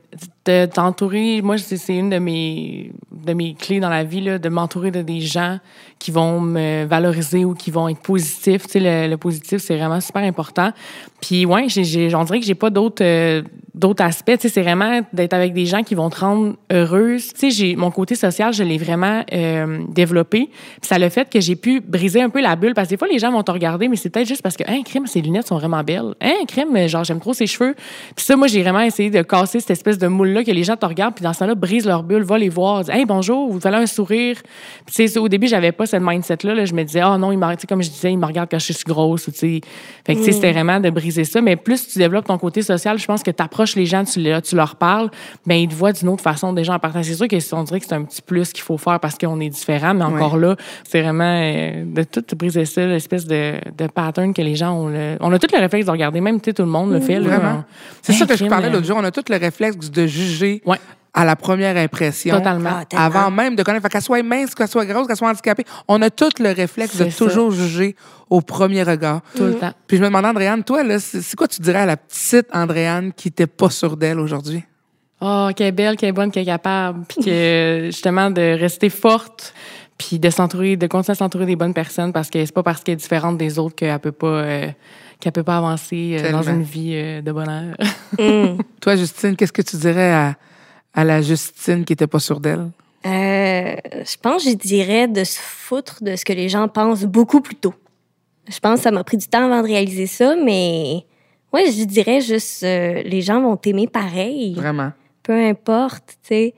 de 0.48 0.66
t'entourer. 0.66 1.42
Moi, 1.42 1.58
c'est 1.58 1.96
une 1.96 2.08
de 2.08 2.18
mes, 2.18 2.92
de 3.12 3.34
mes 3.34 3.54
clés 3.54 3.80
dans 3.80 3.90
la 3.90 4.02
vie, 4.02 4.22
là, 4.22 4.38
de 4.38 4.48
m'entourer 4.48 4.90
de 4.90 5.02
des 5.02 5.20
gens 5.20 5.58
qui 5.98 6.10
vont 6.10 6.40
me 6.40 6.84
valoriser 6.84 7.44
ou 7.44 7.54
qui 7.54 7.70
vont 7.70 7.88
être 7.88 8.00
positifs. 8.00 8.64
Tu 8.66 8.72
sais, 8.72 8.80
le, 8.80 9.10
le 9.10 9.16
positif, 9.16 9.60
c'est 9.60 9.76
vraiment 9.76 10.00
super 10.00 10.22
important. 10.22 10.70
Puis, 11.20 11.44
ouais, 11.44 11.68
j'ai, 11.68 11.84
j'ai, 11.84 12.14
on 12.14 12.24
dirait 12.24 12.40
que 12.40 12.46
j'ai 12.46 12.54
pas 12.54 12.70
d'autres, 12.70 13.04
euh, 13.04 13.42
d'autres 13.74 14.04
aspects. 14.04 14.36
Tu 14.36 14.42
sais, 14.42 14.48
c'est 14.48 14.62
vraiment 14.62 15.00
d'être 15.12 15.34
avec 15.34 15.52
des 15.52 15.66
gens 15.66 15.82
qui 15.82 15.94
vont 15.94 16.08
te 16.08 16.20
rendre 16.20 16.54
heureuse. 16.70 17.32
Tu 17.34 17.50
sais, 17.50 17.74
mon 17.76 17.90
côté 17.90 18.14
social, 18.14 18.52
je 18.52 18.62
l'ai 18.62 18.78
vraiment 18.78 19.24
euh, 19.32 19.80
développé. 19.88 20.48
Puis 20.80 20.88
ça 20.88 20.98
le 20.98 21.08
fait 21.08 21.28
que 21.28 21.40
j'ai 21.40 21.56
pu 21.56 21.80
briser 21.80 22.22
un 22.22 22.30
peu 22.30 22.40
la 22.40 22.56
bulle. 22.56 22.74
Parce 22.74 22.88
que 22.88 22.94
des 22.94 22.96
fois, 22.98 23.08
les 23.08 23.18
gens 23.18 23.32
vont 23.32 23.42
te 23.42 23.50
regarder, 23.50 23.88
mais 23.88 23.96
c'est 23.96 24.10
peut-être 24.10 24.28
juste 24.28 24.42
parce 24.42 24.56
que, 24.56 24.64
hein, 24.66 24.82
crime, 24.84 25.06
ses 25.06 25.20
lunettes 25.20 25.48
sont 25.48 25.58
vraiment 25.58 25.82
belles. 25.82 26.14
Hein, 26.20 26.44
crime, 26.46 26.86
genre, 26.86 27.04
j'aime 27.04 27.20
trop 27.20 27.34
ses 27.34 27.46
cheveux. 27.46 27.74
Puis 28.14 28.24
ça, 28.24 28.36
moi, 28.36 28.46
j'ai 28.46 28.62
vraiment 28.62 28.80
essayé 28.80 29.10
de 29.10 29.22
casser 29.22 29.58
cette 29.60 29.72
espèce 29.72 29.98
de 29.98 30.06
que 30.44 30.50
les 30.50 30.64
gens 30.64 30.76
te 30.76 30.86
regardent, 30.86 31.14
puis 31.14 31.22
dans 31.22 31.32
ce 31.32 31.40
temps-là, 31.40 31.54
brise 31.54 31.86
leur 31.86 32.02
bulle, 32.02 32.22
va 32.22 32.38
les 32.38 32.48
voir, 32.48 32.84
dis, 32.84 32.90
hey, 32.90 33.04
bonjour, 33.04 33.50
vous 33.50 33.60
faites 33.60 33.74
un 33.74 33.86
sourire. 33.86 34.36
Puis, 34.86 35.18
au 35.18 35.28
début, 35.28 35.46
j'avais 35.48 35.72
pas 35.72 35.86
cette 35.86 36.02
mindset-là. 36.02 36.54
Là. 36.54 36.64
Je 36.64 36.74
me 36.74 36.82
disais, 36.84 37.02
oh 37.04 37.16
non, 37.18 37.32
il 37.32 37.38
comme 37.68 37.82
je 37.82 37.90
disais, 37.90 38.12
il 38.12 38.18
me 38.18 38.26
regarde 38.26 38.48
quand 38.50 38.58
je 38.58 38.72
suis 38.72 38.84
grosse. 38.86 39.28
ou. 39.28 39.32
Fait 39.32 39.60
que, 40.06 40.22
sais, 40.22 40.32
c'était 40.32 40.52
vraiment 40.52 40.80
de 40.80 40.90
briser 40.90 41.24
ça. 41.24 41.40
Mais 41.40 41.56
plus 41.56 41.88
tu 41.88 41.98
développes 41.98 42.26
ton 42.26 42.38
côté 42.38 42.62
social, 42.62 42.98
je 42.98 43.06
pense 43.06 43.22
que 43.22 43.30
tu 43.30 43.42
approches 43.42 43.76
les 43.76 43.86
gens, 43.86 44.04
tu, 44.04 44.20
le- 44.22 44.40
tu 44.40 44.56
leur 44.56 44.76
parles, 44.76 45.10
ben 45.46 45.54
ils 45.56 45.68
te 45.68 45.74
voient 45.74 45.92
d'une 45.92 46.08
autre 46.08 46.22
façon 46.22 46.52
déjà 46.52 46.74
en 46.74 46.78
partant. 46.78 47.02
C'est 47.02 47.14
sûr 47.14 47.26
qu'on 47.28 47.62
dirait 47.64 47.80
que 47.80 47.86
c'est 47.86 47.94
un 47.94 48.04
petit 48.04 48.22
plus 48.22 48.52
qu'il 48.52 48.62
faut 48.62 48.78
faire 48.78 49.00
parce 49.00 49.16
qu'on 49.16 49.40
est 49.40 49.48
différent, 49.48 49.94
mais 49.94 50.04
encore 50.04 50.36
là, 50.36 50.56
c'est 50.84 51.02
vraiment 51.02 51.24
euh, 51.42 51.84
de 51.86 52.02
tout 52.02 52.24
briser 52.36 52.64
ça, 52.64 52.86
l'espèce 52.86 53.26
de, 53.26 53.54
de 53.76 53.86
pattern 53.86 54.32
que 54.34 54.42
les 54.42 54.54
gens 54.56 54.72
ont. 54.72 54.88
le- 54.88 55.16
on 55.20 55.32
a 55.32 55.38
tout 55.38 55.48
le 55.52 55.58
réflexe 55.60 55.86
de 55.86 55.90
regarder, 55.90 56.20
même 56.20 56.40
tout 56.40 56.52
le 56.58 56.64
monde 56.66 56.92
le 56.92 57.00
fait. 57.00 57.20
là. 57.20 57.28
Vraiment. 57.38 57.58
On- 57.60 57.64
C'est 58.02 58.12
ça 58.14 58.26
que 58.26 58.36
je 58.36 58.44
parlais 58.46 58.68
euh, 58.68 58.70
l'autre 58.72 58.86
jour. 58.86 58.96
On 59.00 59.04
a 59.04 59.10
tout 59.10 59.22
le 59.28 59.36
réflexe 59.36 59.90
de 59.90 60.06
juger 60.06 60.27
Ouais. 60.64 60.78
à 61.14 61.24
la 61.24 61.36
première 61.36 61.76
impression. 61.76 62.36
Totalement. 62.36 62.82
Ah. 62.94 63.06
Avant 63.06 63.30
même 63.30 63.56
de 63.56 63.62
connaître, 63.62 63.82
Fait 63.82 63.88
qu'elle 63.88 64.02
soit 64.02 64.22
mince, 64.22 64.54
qu'elle 64.54 64.68
soit 64.68 64.86
grosse, 64.86 65.06
qu'elle 65.06 65.16
soit 65.16 65.30
handicapée, 65.30 65.64
on 65.88 66.00
a 66.02 66.10
tout 66.10 66.30
le 66.40 66.52
réflexe 66.52 66.96
de 66.96 67.10
ça. 67.10 67.24
toujours 67.24 67.50
juger 67.50 67.96
au 68.30 68.40
premier 68.40 68.82
regard. 68.82 69.22
Tout 69.34 69.44
le 69.44 69.54
temps. 69.54 69.72
Puis 69.86 69.96
je 69.96 70.02
me 70.02 70.08
demandais, 70.08 70.28
Andréane, 70.28 70.64
toi, 70.64 70.82
là, 70.82 70.98
c'est 71.00 71.34
quoi 71.34 71.48
tu 71.48 71.60
dirais 71.60 71.80
à 71.80 71.86
la 71.86 71.96
petite 71.96 72.46
Andréane 72.52 73.12
qui 73.12 73.28
n'était 73.28 73.46
pas 73.46 73.70
sûre 73.70 73.96
d'elle 73.96 74.20
aujourd'hui? 74.20 74.62
Oh, 75.20 75.48
qu'elle 75.56 75.68
est 75.68 75.72
belle, 75.72 75.96
qu'elle 75.96 76.10
est 76.10 76.12
bonne, 76.12 76.30
qu'elle 76.30 76.44
est 76.44 76.46
capable. 76.46 77.04
Puis 77.08 77.24
que, 77.24 77.82
justement, 77.86 78.30
de 78.30 78.58
rester 78.58 78.88
forte, 78.88 79.52
puis 79.98 80.20
de 80.20 80.30
s'entourer, 80.30 80.76
de 80.76 80.86
continuer 80.86 81.12
à 81.12 81.16
s'entourer 81.16 81.44
des 81.44 81.56
bonnes 81.56 81.74
personnes 81.74 82.12
parce 82.12 82.30
que 82.30 82.44
c'est 82.44 82.54
pas 82.54 82.62
parce 82.62 82.82
qu'elle 82.82 82.94
est 82.94 82.96
différente 82.96 83.36
des 83.36 83.58
autres 83.58 83.74
qu'elle 83.74 83.98
peut 83.98 84.12
pas, 84.12 84.26
euh, 84.26 84.68
qu'elle 85.20 85.32
peut 85.32 85.42
pas 85.42 85.58
avancer 85.58 86.16
euh, 86.18 86.30
dans 86.30 86.48
une 86.48 86.62
vie 86.62 86.92
euh, 86.94 87.20
de 87.20 87.32
bonheur. 87.32 87.74
Mm. 88.18 88.58
Toi, 88.80 88.96
Justine, 88.96 89.36
qu'est-ce 89.36 89.52
que 89.52 89.62
tu 89.62 89.76
dirais 89.76 90.12
à, 90.12 90.36
à 90.94 91.04
la 91.04 91.20
Justine 91.22 91.84
qui 91.84 91.92
n'était 91.92 92.06
pas 92.06 92.20
sûre 92.20 92.40
d'elle? 92.40 92.70
Euh, 93.06 93.76
je 94.04 94.16
pense, 94.20 94.44
je 94.44 94.54
dirais 94.54 95.08
de 95.08 95.24
se 95.24 95.38
foutre 95.38 96.02
de 96.02 96.16
ce 96.16 96.24
que 96.24 96.32
les 96.32 96.48
gens 96.48 96.68
pensent 96.68 97.04
beaucoup 97.04 97.40
plus 97.40 97.54
tôt. 97.56 97.74
Je 98.48 98.58
pense 98.60 98.78
que 98.78 98.82
ça 98.84 98.90
m'a 98.90 99.04
pris 99.04 99.16
du 99.18 99.28
temps 99.28 99.44
avant 99.44 99.62
de 99.62 99.66
réaliser 99.66 100.06
ça, 100.06 100.34
mais 100.36 101.04
ouais, 101.52 101.70
je 101.70 101.84
dirais 101.84 102.20
juste 102.20 102.62
euh, 102.62 103.02
les 103.04 103.20
gens 103.20 103.40
vont 103.42 103.56
t'aimer 103.56 103.86
pareil, 103.86 104.54
Vraiment. 104.54 104.92
peu 105.22 105.32
importe, 105.34 106.16
tu 106.22 106.28
sais. 106.28 106.54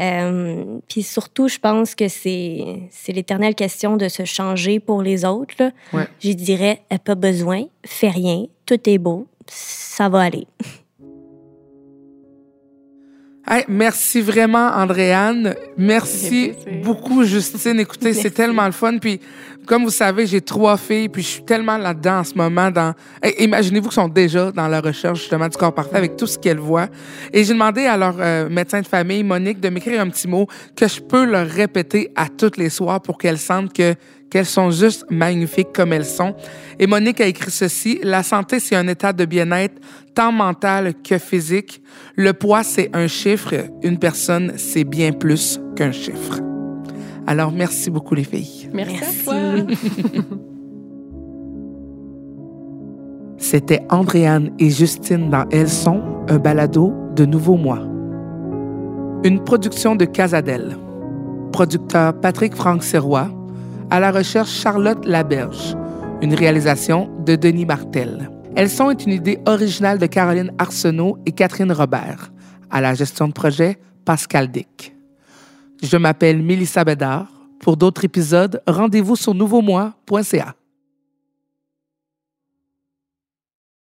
Euh, 0.00 0.78
Puis 0.88 1.02
surtout, 1.02 1.48
je 1.48 1.58
pense 1.58 1.94
que 1.96 2.06
c'est 2.08 2.64
c'est 2.90 3.12
l'éternelle 3.12 3.54
question 3.56 3.96
de 3.96 4.08
se 4.08 4.24
changer 4.24 4.78
pour 4.78 5.02
les 5.02 5.24
autres. 5.24 5.54
Là. 5.58 5.70
Ouais. 5.92 6.06
Je 6.20 6.30
dirais, 6.32 6.82
pas 7.04 7.16
besoin, 7.16 7.64
fais 7.84 8.08
rien, 8.08 8.44
tout 8.68 8.78
est 8.88 8.98
beau, 8.98 9.26
ça 9.46 10.08
va 10.08 10.20
aller. 10.20 10.46
Hey, 13.50 13.64
merci 13.66 14.20
vraiment, 14.20 14.72
Andréane. 14.74 15.54
Merci 15.78 16.52
beaucoup, 16.84 17.24
Justine. 17.24 17.80
Écoutez, 17.80 18.12
c'est 18.12 18.30
tellement 18.30 18.66
le 18.66 18.72
fun. 18.72 18.98
Puis, 18.98 19.20
comme 19.64 19.84
vous 19.84 19.90
savez, 19.90 20.26
j'ai 20.26 20.42
trois 20.42 20.76
filles, 20.76 21.08
puis 21.08 21.22
je 21.22 21.28
suis 21.28 21.44
tellement 21.44 21.78
là-dedans 21.78 22.18
en 22.18 22.24
ce 22.24 22.34
moment. 22.34 22.70
Dans... 22.70 22.92
Hey, 23.22 23.42
Imaginez-vous 23.42 23.88
qu'elles 23.88 23.94
sont 23.94 24.08
déjà 24.08 24.52
dans 24.52 24.68
la 24.68 24.82
recherche, 24.82 25.20
justement, 25.20 25.48
du 25.48 25.56
corps 25.56 25.72
parfait 25.74 25.96
avec 25.96 26.18
tout 26.18 26.26
ce 26.26 26.38
qu'elles 26.38 26.58
voient. 26.58 26.88
Et 27.32 27.42
j'ai 27.42 27.54
demandé 27.54 27.86
à 27.86 27.96
leur 27.96 28.16
euh, 28.18 28.50
médecin 28.50 28.82
de 28.82 28.86
famille, 28.86 29.22
Monique, 29.22 29.60
de 29.60 29.70
m'écrire 29.70 30.02
un 30.02 30.10
petit 30.10 30.28
mot 30.28 30.46
que 30.76 30.86
je 30.86 31.00
peux 31.00 31.24
leur 31.24 31.46
répéter 31.46 32.12
à 32.16 32.28
toutes 32.28 32.58
les 32.58 32.68
soirs 32.68 33.00
pour 33.00 33.16
qu'elles 33.16 33.38
sentent 33.38 33.72
que 33.72 33.94
qu'elles 34.30 34.46
sont 34.46 34.70
juste 34.70 35.06
magnifiques 35.10 35.72
comme 35.72 35.92
elles 35.92 36.04
sont. 36.04 36.34
Et 36.78 36.86
Monique 36.86 37.20
a 37.20 37.26
écrit 37.26 37.50
ceci, 37.50 37.98
la 38.02 38.22
santé, 38.22 38.60
c'est 38.60 38.76
un 38.76 38.88
état 38.88 39.12
de 39.12 39.24
bien-être 39.24 39.80
tant 40.14 40.32
mental 40.32 40.94
que 41.02 41.18
physique. 41.18 41.82
Le 42.16 42.32
poids, 42.32 42.62
c'est 42.62 42.90
un 42.92 43.06
chiffre. 43.06 43.54
Une 43.82 43.98
personne, 43.98 44.54
c'est 44.56 44.84
bien 44.84 45.12
plus 45.12 45.60
qu'un 45.76 45.92
chiffre. 45.92 46.40
Alors, 47.26 47.52
merci 47.52 47.90
beaucoup, 47.90 48.14
les 48.14 48.24
filles. 48.24 48.70
Merci, 48.72 48.96
Merci. 49.00 49.30
à 49.30 49.32
toi. 49.32 49.76
C'était 53.38 53.82
Andréane 53.88 54.50
et 54.58 54.68
Justine 54.68 55.30
dans 55.30 55.48
Elles 55.50 55.68
sont, 55.68 56.02
un 56.28 56.38
balado 56.38 56.92
de 57.14 57.24
Nouveau 57.24 57.56
Mois. 57.56 57.86
Une 59.24 59.42
production 59.44 59.94
de 59.94 60.04
Casadel. 60.04 60.76
Producteur 61.52 62.18
Patrick 62.20 62.54
Franck 62.54 62.82
Serrois. 62.82 63.30
À 63.90 64.00
la 64.00 64.10
recherche 64.10 64.50
Charlotte 64.50 65.06
Laberge. 65.06 65.74
Une 66.20 66.34
réalisation 66.34 67.10
de 67.24 67.36
Denis 67.36 67.64
Martel. 67.64 68.30
Elles 68.54 68.68
sont 68.68 68.90
est 68.90 69.06
une 69.06 69.12
idée 69.12 69.38
originale 69.46 69.98
de 69.98 70.04
Caroline 70.04 70.52
Arsenault 70.58 71.16
et 71.24 71.32
Catherine 71.32 71.72
Robert. 71.72 72.30
À 72.70 72.82
la 72.82 72.92
gestion 72.92 73.28
de 73.28 73.32
projet, 73.32 73.78
Pascal 74.04 74.50
Dick. 74.50 74.94
Je 75.82 75.96
m'appelle 75.96 76.42
Mélissa 76.42 76.84
Bédard. 76.84 77.28
Pour 77.60 77.78
d'autres 77.78 78.04
épisodes, 78.04 78.62
rendez-vous 78.66 79.16
sur 79.16 79.32
nouveaumois.ca. 79.32 80.54